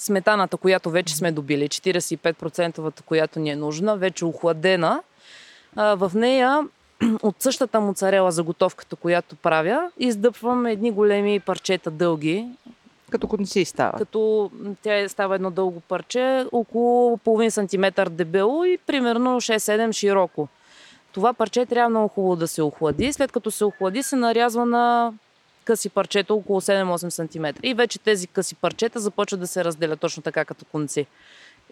[0.01, 5.01] сметаната, която вече сме добили, 45%, която ни е нужна, вече охладена.
[5.75, 6.67] А, в нея
[7.23, 12.47] от същата моцарела заготовката, която правя, издъпвам едни големи парчета дълги,
[13.09, 13.97] Като конци става.
[13.97, 20.47] като тя е- става едно дълго парче, около половин сантиметър дебело и примерно 6-7 широко.
[21.11, 23.13] Това парче трябва много хубаво да се охлади.
[23.13, 25.13] След като се охлади, се нарязва на
[25.63, 27.59] къси парчета около 7-8 см.
[27.63, 31.05] И вече тези къси парчета започват да се разделят точно така като конци.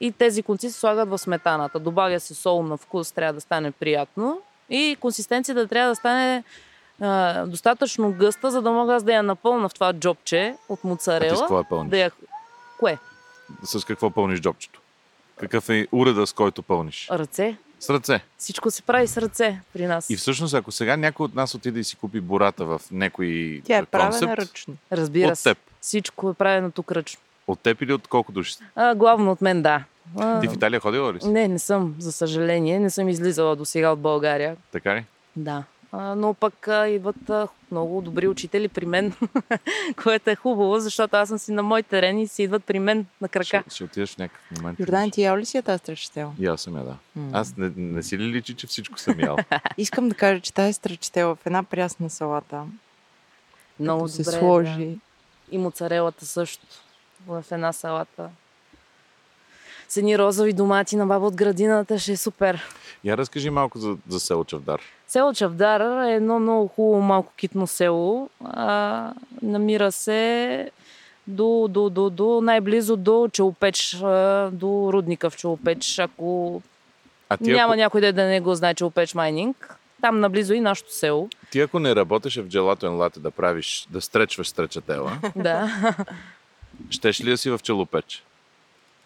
[0.02, 1.80] И тези конци се слагат в сметаната.
[1.80, 4.42] Добавя се сол на вкус, трябва да стане приятно.
[4.70, 6.44] И консистенцията трябва да стане
[7.02, 10.82] а, достатъчно гъста, за да мога аз да я напълна в това джобче от А
[10.82, 11.40] ти с моцарела.
[11.40, 11.90] какво я пълниш?
[11.90, 12.12] Да я...
[12.80, 12.98] Кое?
[13.64, 14.82] С какво пълниш джобчето?
[15.40, 17.08] Какъв е уреда, с който пълниш?
[17.12, 17.58] Ръце.
[17.80, 18.22] С ръце.
[18.38, 20.10] Всичко се прави с ръце при нас.
[20.10, 23.78] И всъщност, ако сега някой от нас отиде и си купи бората в някой Тя
[23.78, 24.76] е правена ръчно.
[24.92, 25.50] Разбира от се.
[25.50, 25.58] теб.
[25.82, 27.22] Всичко е правено тук ръчно.
[27.48, 28.54] От теб или от колко души?
[28.54, 28.64] сте?
[28.76, 29.84] А, главно от мен, да.
[30.18, 31.28] А, Ти в Италия ходила ли си?
[31.28, 32.80] не, не съм, за съжаление.
[32.80, 34.56] Не съм излизала до сега от България.
[34.72, 35.06] Така ли?
[35.36, 35.64] Да.
[35.94, 39.14] Но пък идват много добри учители при мен,
[40.04, 43.06] което е хубаво, защото аз съм си на мой терен и си идват при мен
[43.22, 43.46] на крака.
[43.46, 44.80] Ще, ще отидеш в някакъв момент.
[44.80, 46.34] Йордан, ти ял ли си я тази страчетела?
[46.40, 46.96] И аз съм я, да.
[47.34, 49.38] Аз не, не си ли личи, че всичко съм ял?
[49.78, 52.64] Искам да кажа, че тази страчетела в една прясна салата,
[53.80, 54.38] Много като се добре.
[54.40, 54.96] сложи, Да.
[55.52, 56.66] И моцарелата също
[57.28, 58.30] в една салата.
[59.90, 62.62] С едни розови домати на баба от градината ще е супер.
[63.04, 64.82] Я разкажи малко за, за село Чавдар.
[65.08, 68.30] Село Чавдар е едно много хубаво малко китно село.
[68.44, 70.72] А, намира се
[71.28, 73.96] до, до, до, до най-близо до Челопеч,
[74.52, 76.62] до рудника в Челопеч, ако
[77.30, 79.76] А ти, няма ако, някой да не го знае Челопеч майнинг.
[80.02, 81.30] Там наблизо и нашето село.
[81.52, 85.70] ти ако не работеше в Gelato Лате да правиш, да стречваш стречатела, да.
[86.90, 88.24] щеш ли да си в Челопеч?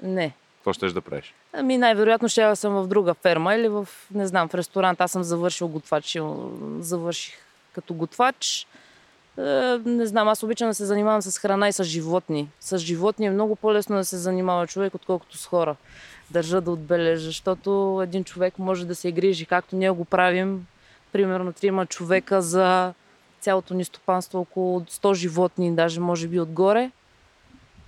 [0.04, 0.34] не.
[0.64, 1.34] Какво щеш да правиш?
[1.54, 5.02] Ами най-вероятно ще да съм в друга ферма или в, не знам, в ресторант.
[5.02, 6.18] Аз съм завършил готвач.
[6.80, 7.34] Завърших
[7.74, 8.68] като готвач.
[9.38, 9.42] Е,
[9.86, 12.50] не знам, аз обичам да се занимавам с храна и с животни.
[12.60, 15.76] С животни е много по-лесно да се занимава човек, отколкото с хора.
[16.32, 20.68] Държа да отбележа, защото един човек може да се грижи, както ние го правим.
[21.12, 22.94] Примерно трима човека за
[23.40, 26.92] цялото ни стопанство, около 100 животни, даже може би отгоре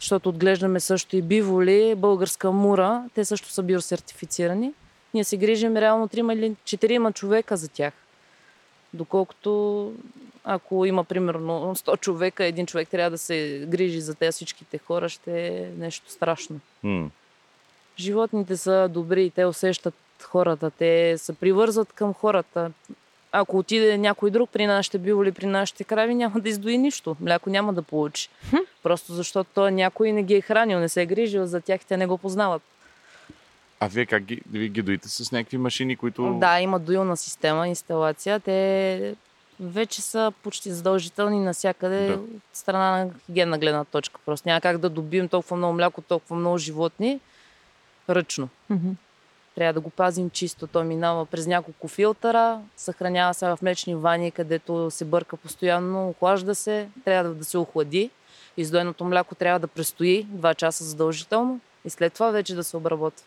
[0.05, 4.73] защото отглеждаме също и биволи, българска мура, те също са биосертифицирани.
[5.13, 7.93] Ние се грижим реално трима или четирима човека за тях.
[8.93, 9.91] Доколкото
[10.43, 15.09] ако има примерно 100 човека, един човек трябва да се грижи за тези всичките хора,
[15.09, 16.59] ще е нещо страшно.
[16.83, 17.09] М.
[17.99, 22.71] Животните са добри, те усещат хората, те се привързват към хората.
[23.31, 27.15] Ако отиде някой друг при нашите биволи, при нашите крави, няма да издои нищо.
[27.21, 28.29] Мляко няма да получи.
[28.83, 31.97] Просто защото той някой не ги е хранил, не се е грижил за тях, те
[31.97, 32.61] не го познават.
[33.79, 36.38] А вие как ги, вие ги доите с някакви машини, които...
[36.39, 38.39] Да, има дуилна система, инсталация.
[38.39, 39.15] Те
[39.59, 42.13] вече са почти задължителни навсякъде Да.
[42.13, 44.19] от страна на хигиенна гледна точка.
[44.25, 47.19] Просто няма как да добием толкова много мляко, толкова много животни
[48.09, 48.49] ръчно.
[49.55, 50.67] Трябва да го пазим чисто.
[50.67, 56.55] Той минава през няколко филтъра, съхранява се в млечни вани, където се бърка постоянно, охлажда
[56.55, 58.09] се, трябва да, се охлади.
[58.57, 63.25] Издоеното мляко трябва да престои 2 часа задължително и след това вече да се обработва.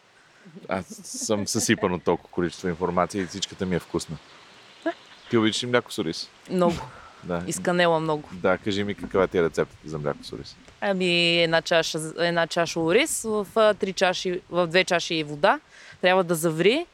[0.69, 4.17] Аз съм съсипан от толкова количество информация и всичката ми е вкусна.
[5.31, 6.31] Ти обичаш ли мляко с ориз?
[6.51, 6.77] Много.
[7.25, 7.43] Да.
[7.47, 8.29] Изканела много.
[8.33, 10.57] Да, кажи ми каква ти е рецептата за мляко с ориз.
[10.81, 13.47] Ами една чаша, една чаша ориз в,
[13.81, 15.61] три чаши, в две чаши вода.
[16.01, 16.87] Трябва да заври,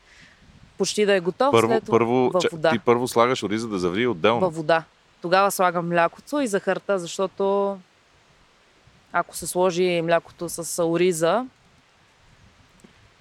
[0.79, 1.53] почти да е готов.
[1.53, 2.71] Първо, след първо, във вода.
[2.71, 4.41] ти първо слагаш ориза да заври отделно.
[4.41, 4.85] Във вода.
[5.23, 7.77] Тогава слагам млякото и захарта, защото
[9.13, 11.47] ако се сложи млякото с ориза,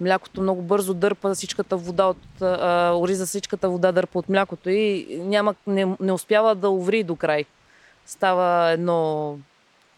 [0.00, 5.06] млякото много бързо дърпа всичката вода от а, ориза, всичката вода дърпа от млякото и
[5.20, 7.44] няма, не, не успява да уври до край.
[8.06, 9.38] Става едно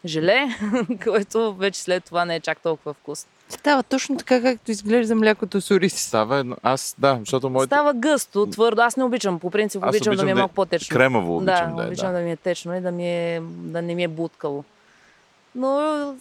[0.05, 0.49] желе,
[1.05, 3.31] което вече след това не е чак толкова вкусно.
[3.49, 5.95] Става точно така, както изглежда млякото с ориз.
[5.95, 6.57] Става едно...
[6.63, 7.67] Аз, да, защото моите...
[7.67, 8.83] Става гъсто, твърдо.
[8.83, 9.41] Аз не обичам.
[9.41, 10.95] По принцип Аз обичам, да ми е обичам да е малко по-течно.
[10.97, 12.19] кремаво обичам да е, обичам да.
[12.19, 12.25] да.
[12.25, 14.65] ми е течно и да, ми е, да не ми е буткало.
[15.55, 16.15] Но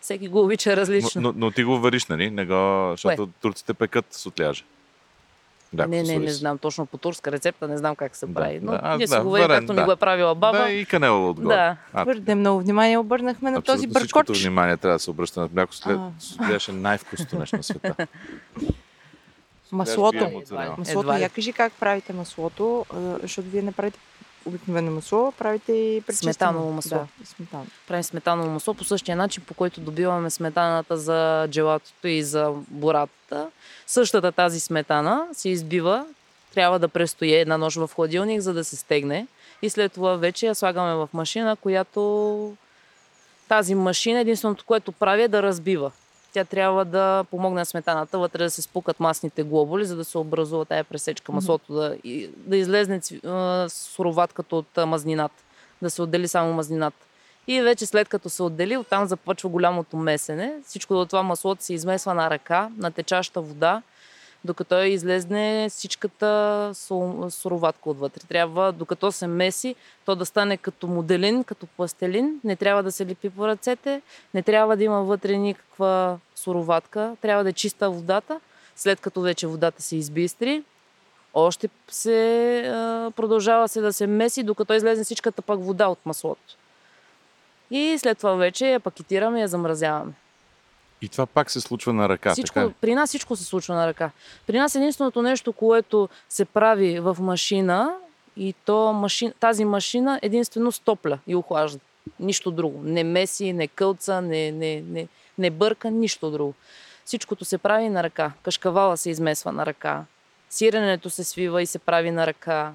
[0.00, 1.20] всеки го обича различно.
[1.20, 2.30] Но, но, но ти го вариш, нали?
[2.30, 2.90] Не го...
[2.90, 4.26] Защото турците пекат с
[5.72, 8.60] Мляко не, не, не знам точно по турска рецепта, не знам как се Да, прави.
[8.62, 9.80] Но да, ние си да, говорим варен, както да.
[9.80, 10.58] ми го е правила баба.
[10.58, 11.54] Да, и канела отгоре.
[11.54, 11.76] Да.
[11.92, 14.42] А, Твърде много внимание обърнахме на този абсолютно бъркоч.
[14.42, 15.74] внимание трябва да се обръща на мляко.
[15.74, 15.98] След...
[16.48, 18.06] Беше най-вкусното нещо на света.
[19.72, 20.42] Маслото.
[20.78, 22.86] Маслото, я кажи как правите маслото,
[23.22, 23.98] защото вие не правите
[24.46, 26.32] обикновено масло, правите и пречистено.
[26.32, 26.98] Сметаново масло.
[27.20, 27.66] Да, сметано.
[27.88, 33.50] Правим сметаново масло по същия начин, по който добиваме сметаната за джелатото и за боратата.
[33.86, 36.06] Същата тази сметана се избива,
[36.54, 39.26] трябва да престои една нощ в хладилник, за да се стегне.
[39.62, 42.52] И след това вече я слагаме в машина, която
[43.48, 45.92] тази машина, единственото, което прави е да разбива.
[46.32, 50.18] Тя трябва да помогне на сметаната вътре да се спукат масните глобули, за да се
[50.18, 53.00] образува тая пресечка, маслото да, и, да излезне
[53.68, 55.42] суроватката от мазнината,
[55.82, 57.06] да се отдели само мазнината.
[57.46, 60.54] И вече след като се отдели, оттам започва голямото месене.
[60.66, 63.82] Всичко от това маслото се измесва на ръка, на течаща вода,
[64.44, 68.20] докато излезне всичката су- суроватка отвътре.
[68.28, 69.74] Трябва, докато се меси,
[70.04, 72.40] то да стане като моделин, като пластелин.
[72.44, 74.02] Не трябва да се липи по ръцете,
[74.34, 78.40] не трябва да има вътре никаква суроватка, трябва да е чиста водата.
[78.76, 80.62] След като вече водата се избистри,
[81.34, 82.62] още се
[83.16, 86.56] продължава се да се меси, докато излезе всичката пак вода от маслото.
[87.70, 90.12] И след това вече я пакетираме и я замразяваме.
[91.02, 92.32] И това пак се случва на ръка.
[92.32, 94.10] Всичко, така при нас всичко се случва на ръка.
[94.46, 97.94] При нас единственото нещо, което се прави в машина,
[98.36, 101.78] и то машин, тази машина единствено стопля и охлажда.
[102.20, 102.80] Нищо друго.
[102.84, 106.54] Не меси, не кълца, не, не, не, не бърка, нищо друго.
[107.04, 108.32] Всичкото се прави на ръка.
[108.42, 110.04] Кашкавала се измесва на ръка.
[110.50, 112.72] Сиренето се свива и се прави на ръка.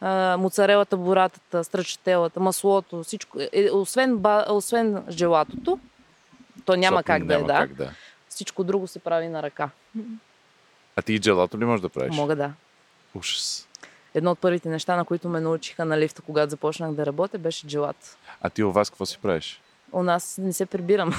[0.00, 3.38] А, моцарелата, боратата, стръчателата, маслото, всичко.
[3.52, 5.78] Е, освен, ба, освен желатото,
[6.64, 7.58] то няма Защото как да е, няма да.
[7.58, 7.90] Как да.
[8.28, 9.70] Всичко друго се прави на ръка.
[10.96, 12.16] А ти и джелато ли можеш да правиш?
[12.16, 12.52] Мога да.
[13.14, 13.68] Ужас.
[14.14, 17.66] Едно от първите неща, на които ме научиха на лифта, когато започнах да работя, беше
[17.66, 18.18] джелат.
[18.40, 19.60] А ти у вас какво си правиш?
[19.92, 21.14] У нас не се прибирам.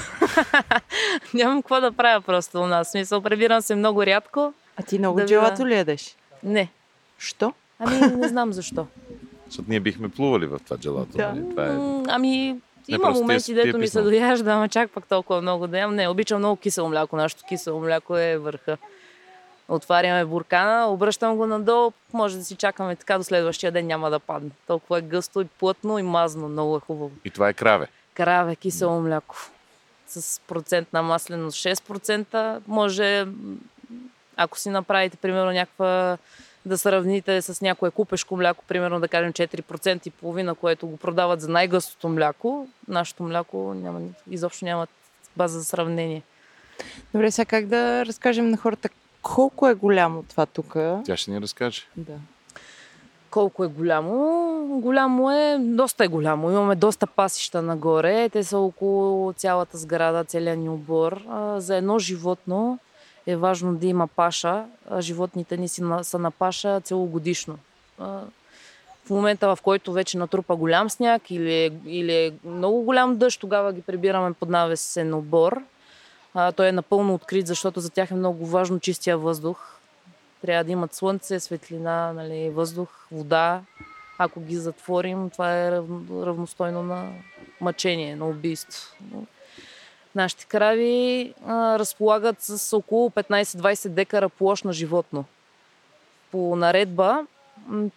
[1.34, 2.88] Нямам какво да правя просто у нас.
[2.88, 4.54] В Смисъл, прибирам се много рядко.
[4.76, 6.16] А ти много Да, джелато ли ядеш?
[6.42, 6.70] Не.
[7.18, 7.52] Що?
[7.78, 8.86] Ами, не знам защо.
[9.46, 11.16] Защото ние бихме плували в това джелато.
[11.16, 11.32] Да.
[11.32, 11.50] нали?
[11.50, 11.76] Това е...
[12.08, 15.78] Ами, има моменти, ти е дето ми се дояжда, ама чак пак толкова много да
[15.78, 15.94] ям.
[15.94, 17.16] Не, обичам много кисело мляко.
[17.16, 18.76] Нашето кисело мляко е върха.
[19.68, 24.18] Отваряме буркана, обръщам го надолу, може да си чакаме така до следващия ден няма да
[24.18, 24.50] падне.
[24.66, 27.10] Толкова е гъсто и плътно и мазно, много е хубаво.
[27.24, 27.86] И това е краве.
[28.14, 29.36] Краве, кисело мляко.
[30.06, 32.60] С процент на масленост 6%.
[32.66, 33.26] Може,
[34.36, 36.18] ако си направите, примерно, някаква
[36.66, 41.40] да сравните с някое купешко мляко, примерно да кажем 4% и половина, което го продават
[41.40, 44.00] за най-гъстото мляко, нашето мляко няма,
[44.30, 44.86] изобщо няма
[45.36, 46.22] база за сравнение.
[47.12, 48.88] Добре, сега как да разкажем на хората
[49.22, 50.76] колко е голямо това тук?
[51.04, 51.86] Тя ще ни разкаже.
[51.96, 52.14] Да.
[53.30, 54.80] Колко е голямо?
[54.82, 56.50] Голямо е, доста е голямо.
[56.50, 58.28] Имаме доста пасища нагоре.
[58.28, 61.22] Те са около цялата сграда, целият ни обор.
[61.56, 62.78] За едно животно
[63.28, 64.64] е важно да има паша.
[64.98, 67.58] Животните ни си на, са на паша целогодишно.
[69.04, 73.72] В момента, в който вече натрупа голям сняг или или е много голям дъжд, тогава
[73.72, 75.62] ги прибираме под навесен обор.
[76.34, 79.76] А, той е напълно открит, защото за тях е много важно чистия въздух.
[80.42, 83.60] Трябва да имат слънце, светлина, нали, въздух, вода.
[84.18, 87.12] Ако ги затворим, това е рав- равностойно на
[87.60, 88.96] мъчение, на убийство.
[90.18, 95.24] Нашите крави а, разполагат с около 15-20 декара площ на животно.
[96.32, 97.26] По наредба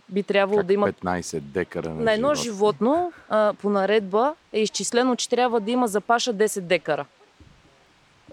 [0.09, 2.43] би трябвало Как да имат 15 декара на, на едно живот.
[2.45, 7.05] животно а, по наредба е изчислено, че трябва да има за паша 10 декара.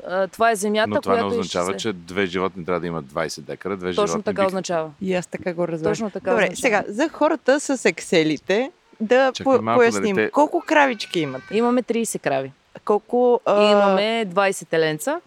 [0.06, 2.86] А, това е земята, Но това не която означава, е че две животни трябва да
[2.86, 3.76] имат 20 декара.
[3.76, 4.46] Две Точно животни така бих...
[4.46, 4.90] означава.
[5.00, 5.92] И аз така го разбрах.
[5.92, 6.56] Точно така Добре, означава.
[6.58, 8.70] сега, за хората с екселите,
[9.00, 10.14] да Чакай по- малко, поясним.
[10.14, 11.44] дали те- Колко кравички имате?
[11.52, 12.52] Имаме 30 крави.
[12.84, 13.40] Колко...
[13.44, 13.70] А...
[13.72, 15.20] Имаме 20 теленца.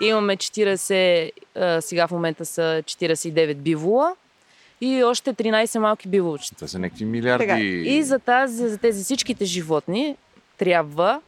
[0.00, 4.14] Имаме 40, а, сега в момента са 49 бивола
[4.80, 6.54] и още 13 малки биволчета.
[6.54, 7.46] Това са някакви милиарди.
[7.46, 10.16] Така, И за, тази, за тези всичките животни
[10.58, 11.20] трябва,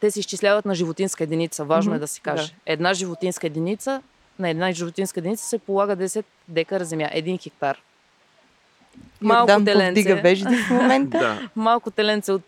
[0.00, 2.54] те се изчисляват на животинска единица, важно е Мгм, да се каже.
[2.66, 4.02] Една животинска единица,
[4.38, 7.78] на една животинска единица се полага 10 декара земя, 1 хектар.
[9.20, 11.18] Малко Йордан повдига теленце, вежди в момента.
[11.18, 11.48] Да.
[11.56, 12.42] малко теленце от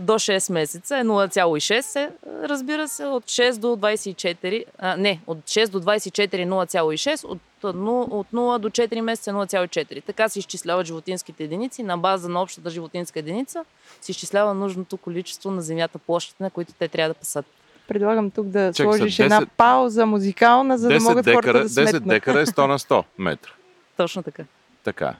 [0.00, 2.10] до 6 месеца е 0,6, е,
[2.48, 7.38] разбира се, от 6 до 24, а, не, от 6 до 24 е 0,6, от,
[7.62, 10.04] от 0 до 4 месеца е 0,4.
[10.04, 11.82] Така се изчисляват животинските единици.
[11.82, 13.64] На база на общата животинска единица
[14.00, 17.46] се изчислява нужното количество на земята, площите, на които те трябва да пасат.
[17.88, 21.58] Предлагам тук да са сложиш 10 една пауза музикална, за да 10 могат декара, хората
[21.58, 22.08] да 10 сметнат.
[22.08, 23.50] декара е 100 на 100 метра.
[23.96, 24.44] Точно така.
[24.84, 25.14] Така.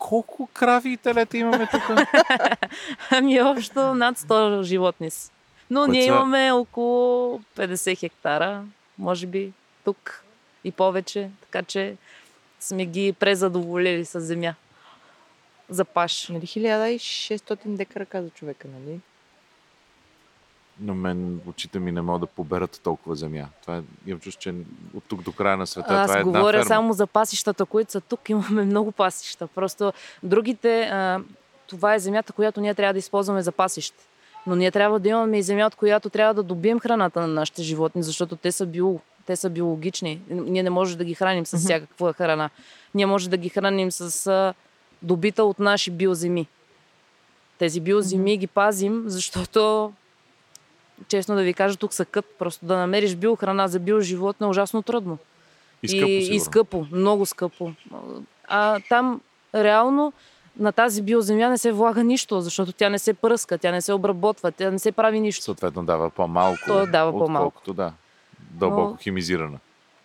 [0.00, 1.82] Колко крави и телета имаме тук?
[3.10, 5.30] Ами общо над 100 животни са.
[5.70, 8.64] Но Които ние имаме около 50 хектара,
[8.98, 9.52] може би
[9.84, 10.24] тук
[10.64, 11.96] и повече, така че
[12.60, 14.54] сме ги презадоволили с земя.
[15.68, 16.28] За паш.
[16.28, 19.00] Нали 1600 декара каза човека, нали?
[20.80, 23.46] Но мен очите ми не могат да поберат толкова земя.
[23.62, 24.54] Това е, имам чувство, че
[24.94, 26.64] от тук до края на света Аз това е една говоря ферма.
[26.64, 28.20] само за пасищата, които са тук.
[28.28, 29.46] Имаме много пасища.
[29.46, 31.20] Просто другите, а,
[31.66, 34.04] това е земята, която ние трябва да използваме за пасище.
[34.46, 37.62] Но ние трябва да имаме и земя, от която трябва да добием храната на нашите
[37.62, 40.20] животни, защото те са, био, те са биологични.
[40.30, 42.50] Ние не можем да ги храним с всякаква храна.
[42.94, 44.54] Ние може да ги храним с а,
[45.02, 46.46] добита от наши биоземи.
[47.58, 49.92] Тези биоземи ги пазим, защото
[51.08, 52.24] честно да ви кажа, тук са кът.
[52.38, 55.18] Просто да намериш биохрана за биоживотно е ужасно трудно
[55.82, 56.36] И скъпо, и, сигурно.
[56.36, 57.72] и скъпо, много скъпо.
[58.48, 59.20] А там
[59.54, 60.12] реално
[60.58, 63.92] на тази биоземя не се влага нищо, защото тя не се пръска, тя не се
[63.92, 65.44] обработва, тя не се прави нищо.
[65.44, 66.58] Съответно дава по-малко.
[66.66, 67.72] То дава по-малко.
[67.72, 67.92] Да.
[68.50, 69.58] Дълбоко Но- химизирана.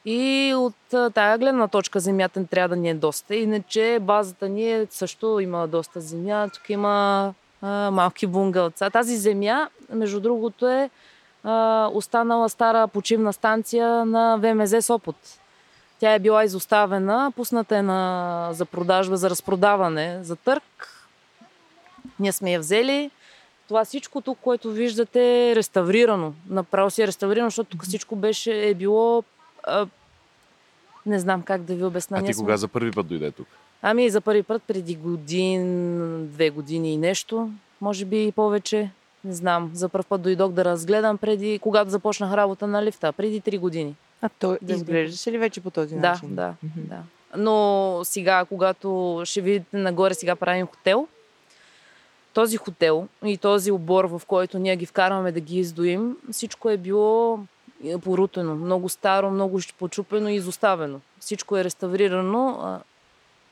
[0.06, 0.76] И от
[1.14, 3.36] тая гледна точка земята не трябва да ни е доста.
[3.36, 6.50] Иначе базата ни е също има доста земя.
[6.54, 8.90] Тук има а, малки бунгълца.
[8.90, 10.90] Тази земя, между другото, е
[11.44, 15.16] а, останала стара почивна станция на ВМЗ Сопот.
[16.00, 20.64] Тя е била изоставена, пусната е на, за продажба, за разпродаване, за търг.
[22.20, 23.12] Ние сме я взели.
[23.68, 26.34] Това всичко тук, което виждате е реставрирано.
[26.50, 29.24] Направо си е реставрирано, защото тук всичко беше е било
[29.64, 29.88] а,
[31.06, 32.18] не знам как да ви обясня.
[32.18, 33.48] А ти сме- кога за първи път дойде тук?
[33.88, 37.50] Ами за първи път преди годин, две години и нещо,
[37.82, 38.90] може би и повече.
[39.24, 39.72] Не знам.
[39.74, 43.96] За първ път дойдох да разгледам преди, когато започнах работа на лифта, преди три години.
[44.22, 46.36] А той Да, изглеждаше ли вече по този Да, начин?
[46.36, 46.88] да, Мгм.
[46.88, 46.98] да.
[47.38, 51.08] Но сега, когато ще видите нагоре, сега правим хотел.
[52.34, 56.78] този хотел и този обор, в който ние ги вкарваме да ги издоим, всичко е
[56.78, 57.40] било
[57.86, 58.56] е, порутено.
[58.56, 61.00] Много старо, много почупено и изоставено.
[61.20, 62.80] Всичко е реставрирано.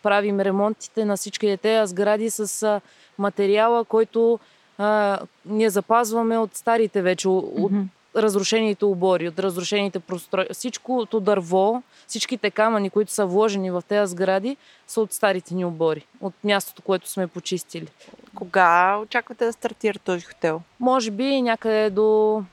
[0.04, 2.82] Правим ремонтите на всички тези сгради с
[3.18, 4.40] материала, който
[4.78, 7.72] а, ние запазваме от старите вече, от
[8.16, 10.46] разрушените обори, от разрушените прострои.
[10.54, 16.06] Всичкото дърво, всичките камъни, които са вложени в тези сгради, са от старите ни обори,
[16.22, 17.88] от мястото, което сме почистили.
[18.36, 20.62] Кога очаквате да стартира този хотел?
[20.80, 22.44] Може би някъде до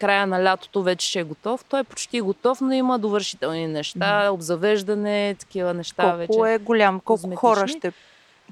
[0.00, 1.64] края на лятото вече ще е готов.
[1.64, 6.28] Той е почти готов, но има довършителни неща, обзавеждане, такива неща вече.
[6.28, 7.00] Колко е голям?
[7.00, 7.36] Колко козметични.
[7.36, 7.92] хора ще...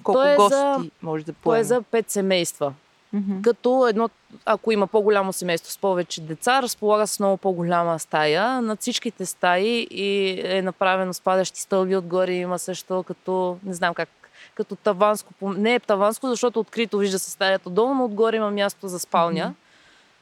[0.02, 1.60] Колко Той е гости за- може да Той поеме?
[1.60, 2.72] е за пет семейства.
[3.12, 3.42] Мгм.
[3.42, 4.08] Като едно,
[4.44, 8.62] ако има по-голямо семейство с повече деца, разполага с много по-голяма стая.
[8.62, 12.32] Над всичките стаи и е направено с падащи стълби отгоре.
[12.32, 14.08] Има също като, не знам как,
[14.54, 15.32] като таванско.
[15.42, 19.54] Не е таванско, защото открито вижда се стаята долу, но отгоре има място за спалня.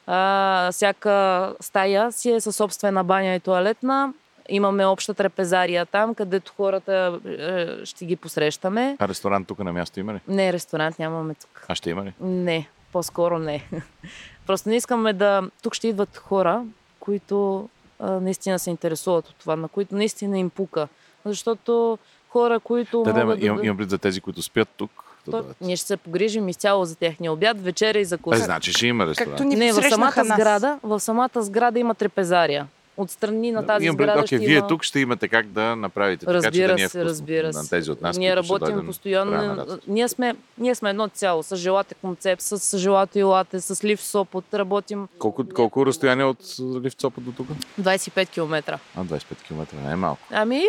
[0.07, 4.13] А, всяка стая си е със собствена баня и туалетна.
[4.49, 8.97] Имаме обща трапезария там, където хората е, ще ги посрещаме.
[8.99, 10.21] А ресторант тук на място има ли?
[10.29, 11.65] Не, ресторант нямаме тук.
[11.69, 12.13] А ще има ли?
[12.21, 13.65] Не, по-скоро не.
[14.47, 15.51] Просто не искаме да...
[15.63, 16.65] Тук ще идват хора,
[17.01, 20.89] които а, наистина се интересуват от това, на които наистина им пука.
[21.25, 21.99] Защото
[22.29, 25.06] хора, които Да, да, могат имам, имам пред за тези, които спят тук.
[25.31, 28.87] То, ние ще се погрижим изцяло за техния обяд, вечеря и за Е, значи ще
[28.87, 29.31] има ресторант.
[29.31, 30.27] Както ни Не, в самата нас.
[30.29, 32.67] сграда, в самата сграда има трепезария.
[32.99, 34.67] Отстрани на тази Имам сграда окей, ще вие има...
[34.67, 37.53] тук ще имате как да направите така, че да Разбира ни е се, разбира На
[37.53, 37.71] се.
[37.71, 39.31] тези от нас, ние работим постоянно.
[39.31, 39.79] на.
[39.87, 41.43] Ние сме, ние сме едно цяло.
[41.43, 44.45] С желате концепт, с желато и лате, с лив сопот.
[44.55, 46.39] Работим Колко, колко разстояние от
[46.83, 47.47] Ливцопа до тук?
[47.81, 48.79] 25 км.
[48.97, 50.21] А, 25 км, не е малко.
[50.31, 50.63] Ами,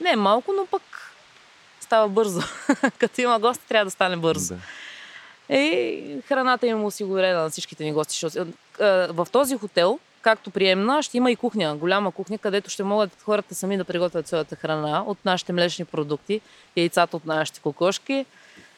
[0.00, 0.82] не е малко, но пък
[1.92, 2.40] става бързо.
[2.98, 4.54] Като има гости, трябва да стане бързо.
[5.48, 5.56] Да.
[5.56, 8.26] И храната им е осигурена на всичките ни гости.
[8.80, 13.22] А, В този хотел, както приемна, ще има и кухня, голяма кухня, където ще могат
[13.22, 16.40] хората сами да приготвят своята храна от нашите млечни продукти,
[16.76, 18.26] яйцата от нашите кокошки,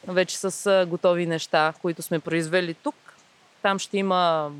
[0.08, 2.94] вече с а, готови неща, които сме произвели тук.
[3.62, 4.50] Там ще има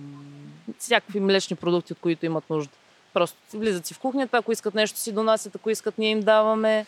[0.78, 2.72] всякакви млечни продукти, от които имат нужда.
[3.14, 6.86] Просто влизат си в кухнята, ако искат нещо си донасят, ако искат ние им даваме.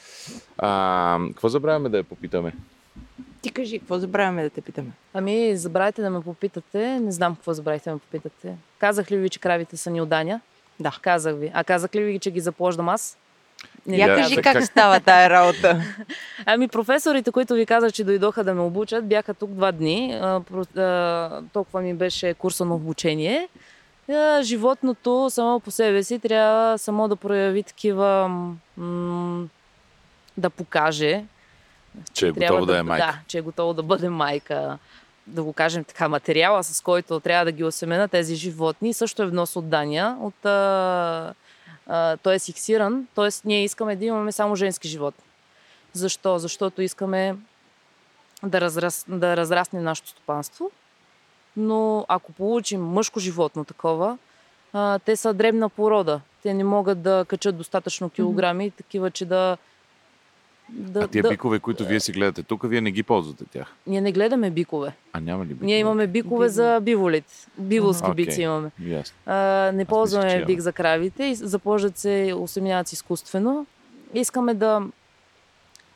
[0.59, 2.53] А, какво забравяме да я попитаме?
[3.43, 4.91] Ти кажи, какво забравяме да те питаме?
[5.15, 7.01] Ами, забравяйте да ме попитате.
[7.01, 8.55] Не знам какво забравихте да ме попитате.
[8.79, 10.41] Казах ли ви, че кравите са ни от Даня?
[10.81, 10.99] Да.
[11.03, 11.51] Казах ви.
[11.55, 13.17] А казах ли ви, че ги заплождам аз?
[13.87, 14.53] Не Я Я- кажи казах.
[14.53, 15.83] как става тая работа.
[16.47, 20.13] Ами професорите, които ви казах, че дойдоха да ме обучат, бяха тук два дни.
[20.15, 23.49] А, про- а, толкова ми беше курса на обучение.
[24.09, 28.29] А, животното само по себе си трябва само да прояви такива...
[28.77, 29.47] м-
[30.37, 31.25] да покаже,
[32.13, 33.07] Че е готово да, е майка.
[33.07, 34.79] Да, че е готово да бъде майка.
[35.27, 39.27] Да го кажем така, материала, с който трябва да ги осемена тези животни, също е
[39.27, 40.17] внос от Дания.
[40.21, 41.35] От, а,
[41.87, 43.29] а, той е фиксиран, т.е.
[43.45, 45.25] ние искаме да имаме само женски животни.
[45.93, 46.39] Защо?
[46.39, 47.37] Защото искаме
[48.43, 50.71] да, разрас, да разрасне нашето стопанство.
[51.57, 54.19] Но ако получим мъжко животно такова,
[54.73, 56.21] а, те са дребна порода.
[56.43, 59.57] Те не могат да качат достатъчно килограми, такива, че да.
[60.69, 61.29] да, А тия да...
[61.29, 63.75] бикове, които вие си гледате тук, вие не ги ползвате тях.
[63.87, 64.93] Ние не гледаме бикове.
[65.13, 65.67] А няма ли бикове?
[65.67, 67.33] Ние имаме бикове за биволите.
[67.59, 68.25] Биволски Окей.
[68.25, 68.71] бици имаме.
[68.87, 69.17] Ясно.
[69.27, 69.35] А,
[69.75, 70.45] не че ползваме имаме.
[70.45, 73.67] бик за кравите и започват се осемняват изкуствено.
[74.15, 74.83] Искаме да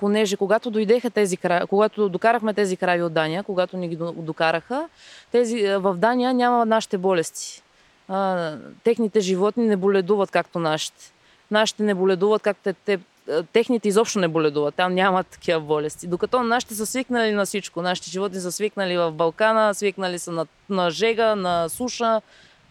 [0.00, 4.12] понеже когато дойдеха тези крави, когато докарахме тези крави от Дания, когато ни ги до-
[4.12, 4.88] докараха,
[5.32, 7.62] тези, а, в Дания няма нашите болести.
[8.08, 11.12] А, техните животни не боледуват както нашите.
[11.50, 12.98] Нашите не боледуват както те, те
[13.30, 14.74] а, техните изобщо не боледуват.
[14.74, 16.06] Там нямат такива болести.
[16.06, 17.82] Докато нашите са свикнали на всичко.
[17.82, 22.20] Нашите животни са свикнали в Балкана, свикнали са на, на жега, на суша,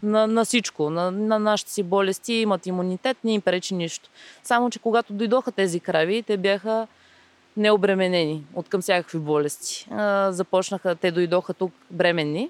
[0.03, 4.09] на, на всичко, на, на нашите си болести, имат имунитет, не им пречи нищо.
[4.43, 6.87] Само, че когато дойдоха тези крави, те бяха
[7.59, 9.87] необременени от към всякакви болести.
[9.91, 12.49] А, започнаха, те дойдоха тук бременни,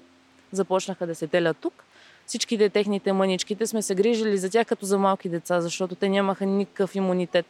[0.52, 1.84] започнаха да се телят тук.
[2.26, 6.46] Всичките техните мъничките сме се грижили за тях като за малки деца, защото те нямаха
[6.46, 7.46] никакъв имунитет.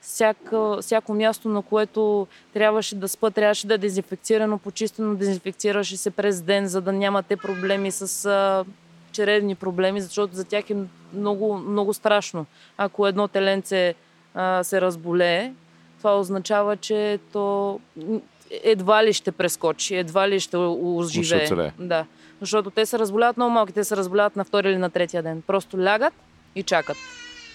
[0.00, 6.10] Всяко, всяко място, на което трябваше да спа, трябваше да е дезинфекцирано, почистено, дезинфекцираше се
[6.10, 8.64] през ден, за да няма те проблеми с а,
[9.12, 10.76] черевни проблеми, защото за тях е
[11.14, 12.46] много, много страшно.
[12.76, 13.94] Ако едно теленце
[14.34, 15.52] а, се разболее,
[16.02, 17.80] това означава, че то
[18.50, 21.44] едва ли ще прескочи, едва ли ще оживее.
[21.44, 21.72] оцелее.
[21.78, 22.06] Да.
[22.40, 25.42] Защото те се разболяват много малки, те се разболяват на втори или на третия ден.
[25.46, 26.14] Просто лягат
[26.54, 26.96] и чакат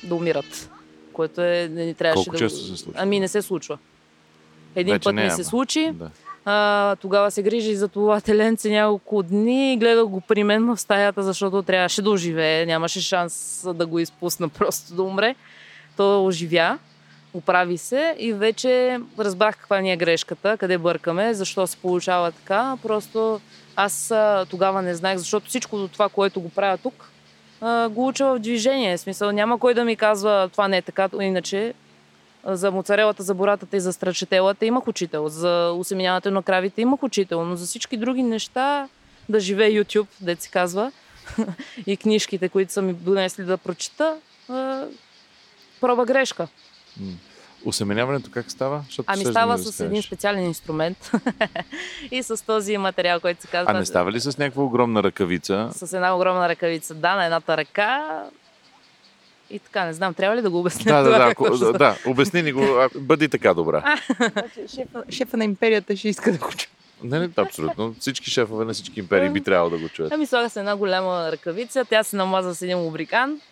[0.04, 0.72] да умират.
[1.14, 2.38] Което е, не трябваше Колко да...
[2.38, 2.94] често се случва?
[2.96, 3.78] Ами не се случва.
[4.76, 6.10] Един Вече път не не, се случи, Да.
[6.46, 10.78] А, тогава се грижи за това теленце няколко дни и гледах го при мен в
[10.78, 12.66] стаята, защото трябваше да оживее.
[12.66, 15.36] Нямаше шанс да го изпусна просто да умре.
[15.98, 16.78] Той оживя,
[17.38, 22.78] оправи се и вече разбрах каква ни е грешката, къде бъркаме, защо се получава така.
[22.84, 23.42] Просто
[23.76, 24.14] аз
[24.50, 27.12] тогава не знаех, защото всичко това, което го правя тук,
[27.90, 28.98] го уча в движение.
[28.98, 31.74] В смисъл, няма кой да ми казва това не е така, иначе
[32.46, 35.28] за моцарелата, за боратата и за страчетелата имах учител.
[35.28, 38.88] За усеминяването на кравите имах учител, но за всички други неща
[39.30, 40.92] да живее YouTube, де се казва,
[41.88, 44.18] и книжките, които са ми донесли да прочита,
[45.82, 46.48] проба грешка.
[47.66, 48.84] Осеменяването как става?
[48.86, 51.12] Защото Ами става да с един специален инструмент
[52.12, 55.70] и с този материал, който се казва А не става ли с някаква огромна ръкавица?
[55.72, 56.96] с една огромна ръкавица.
[56.96, 58.24] Да, на едната ръка
[59.50, 61.74] и така, не знам, трябва ли да го обясня Да, да, това да, ако, да,
[61.74, 63.98] да, обясни ни го, а, бъди така добра.
[64.76, 66.68] Шефа, шефа на империята ще иска да го чуе.
[67.04, 67.96] Не, не, абсолютно.
[68.00, 70.12] Всички шефове на всички империи би трябвало да го чуят.
[70.12, 73.44] Ами слага се една голяма ръкавица, тя се намаза с един лубрикант,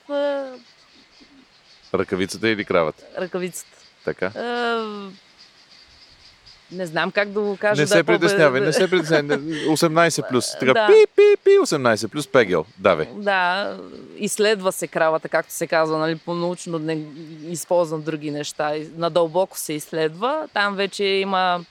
[1.96, 3.04] Ръкавицата или кравата?
[3.18, 3.70] ръкавицата.
[4.06, 4.26] Така.
[4.28, 4.86] А,
[6.72, 7.82] не знам как да го кажа.
[7.82, 9.38] Не да се е по- притеснявай, не се притеснявай.
[9.38, 10.46] 18 плюс.
[10.52, 10.88] Така, Да.
[10.88, 12.66] пи, пи, пи, 18 плюс пегел.
[12.78, 13.08] Давай.
[13.08, 13.78] Да,
[14.18, 17.06] изследва се кравата, както се казва, нали, по-научно не
[17.43, 18.74] използвам други неща.
[18.96, 20.48] Надълбоко се изследва.
[20.54, 21.66] Там вече има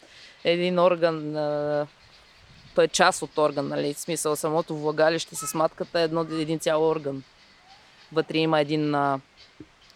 [0.45, 1.33] един орган,
[2.75, 6.59] той е част от орган, нали, в смисъл самото влагалище с матката е едно, един
[6.59, 7.23] цял орган.
[8.13, 8.95] Вътре има един,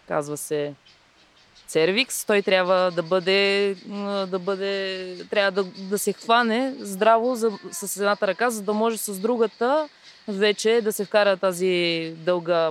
[0.09, 0.75] казва се,
[1.67, 3.75] цервикс, той трябва да бъде,
[4.29, 8.99] да бъде трябва да, да се хване здраво за, с едната ръка, за да може
[8.99, 9.89] с другата
[10.29, 12.71] вече да се вкара тази дълга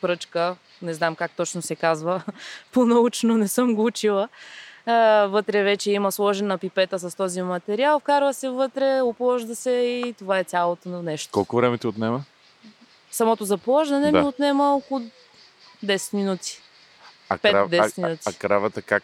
[0.00, 2.22] пръчка, не знам как точно се казва,
[2.72, 4.28] по-научно не съм го учила.
[5.28, 10.38] Вътре вече има сложена пипета с този материал, вкарва се вътре, опложда се и това
[10.38, 11.32] е цялото на нещо.
[11.32, 12.24] Колко време ти отнема?
[13.10, 14.20] Самото заплождане Да.
[14.20, 15.00] ми отнема около
[15.86, 16.60] 10 минути.
[17.28, 18.22] А, 5-10 а, а, минути.
[18.26, 19.02] а кравата как?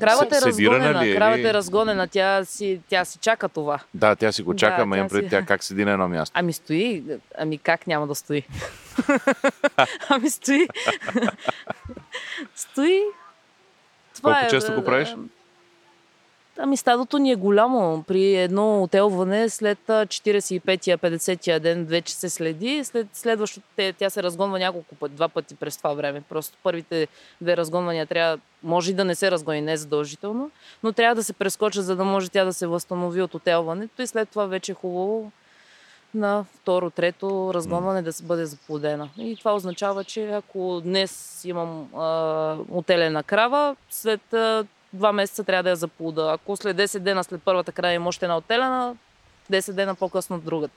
[0.00, 1.04] Кравата е разгонена.
[1.04, 2.08] ли е Кравата е разгонена.
[2.08, 3.78] Тя си, тя си чака това.
[3.94, 6.08] Да, тя си го чака, Да, ама имам пред си- тя как седи на едно
[6.08, 6.32] място.
[6.38, 7.04] Ами стои.
[7.38, 8.42] Ами как няма да стои?
[10.08, 10.68] ами стои.
[12.54, 13.02] стои.
[14.14, 15.14] Това Колко е, често го правиш?
[16.58, 18.04] Ами стадото ни е голямо.
[18.08, 22.84] При едно отелване след а, 45-я, 50-я ден вече се следи.
[22.84, 23.66] След следващото
[23.98, 26.22] тя се разгонва няколко пъти, два пъти през това време.
[26.28, 27.08] Просто първите
[27.40, 30.50] две разгонвания трябва, може и да не се разгони, не е задължително,
[30.82, 34.06] но трябва да се прескочат, за да може тя да се възстанови от отелването и
[34.06, 35.32] след това вече е хубаво
[36.14, 39.08] на второ, трето разгонване да се бъде заплодена.
[39.18, 45.62] И това означава, че ако днес имам а, отелена крава, след а, два месеца трябва
[45.62, 46.30] да я заплуда.
[46.34, 48.96] Ако след 10 дена след първата крава има още една отелена,
[49.50, 50.74] 10 дена по-късно другата.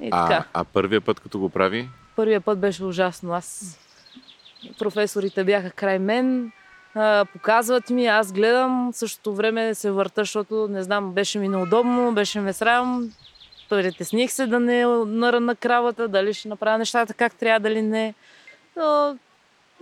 [0.00, 0.44] И А, така.
[0.52, 3.32] а първия път, като го прави, Първият път беше ужасно.
[3.32, 3.78] Аз...
[4.78, 6.52] Професорите бяха край мен,
[6.94, 12.12] а, показват ми, аз гледам, същото време се върта, защото, не знам, беше ми неудобно,
[12.12, 13.12] беше ме срам.
[13.68, 18.14] Притесних се да не наръна кравата, дали ще направя нещата как трябва, дали не.
[18.76, 19.16] Но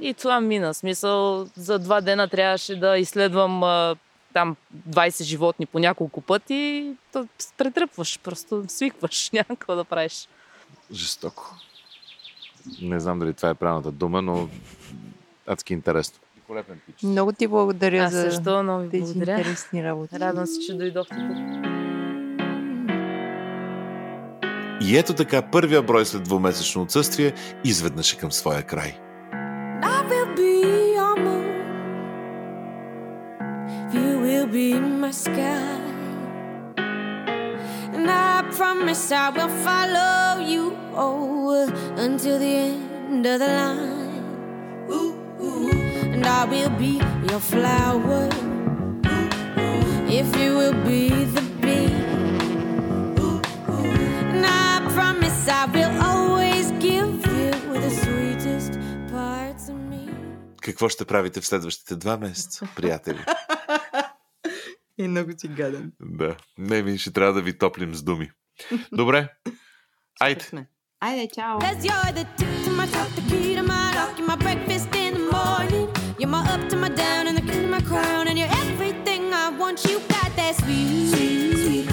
[0.03, 0.75] и това мина.
[0.75, 3.97] Смисъл, за два дена трябваше да изследвам а,
[4.33, 4.57] там
[4.89, 6.93] 20 животни по няколко пъти.
[7.13, 7.27] То,
[7.59, 10.29] претръпваш, просто свикваш, няма какво да правиш.
[10.93, 11.55] жестоко.
[12.83, 14.49] Не знам дали това е правилната дума, но
[15.47, 16.19] адски интересно.
[17.03, 19.39] Много ти благодаря Аз за също много ви тези благодаря.
[19.39, 20.21] интересни работи.
[20.21, 21.69] Радвам се, че дойдохте тук.
[24.81, 27.35] И ето така първия брой след двумесечно отсъствие
[27.65, 28.99] изведнъж е към своя край.
[35.22, 35.80] sky.
[37.96, 42.56] And I promise I will follow you oh, until the
[43.06, 44.24] end of the line.
[46.14, 46.94] And I will be
[47.30, 48.28] your flower
[50.20, 51.94] if you will be the bee.
[54.32, 57.52] And I promise I will always give you
[57.86, 58.72] the sweetest
[59.12, 60.10] parts of me.
[60.62, 63.26] Какво ще правите в следващите два месеца, приятели?
[64.99, 65.93] И много си гаден.
[66.01, 66.37] да.
[66.59, 68.31] Не, ми ще трябва да ви топлим с думи.
[68.93, 69.29] Добре.
[70.21, 70.67] Айде.
[71.01, 71.59] Айде, чао!
[76.21, 79.23] You're my up to my down and the king of my crown, and you're everything
[79.35, 79.79] I want.
[79.91, 81.92] You got that sweet, sweet, sweet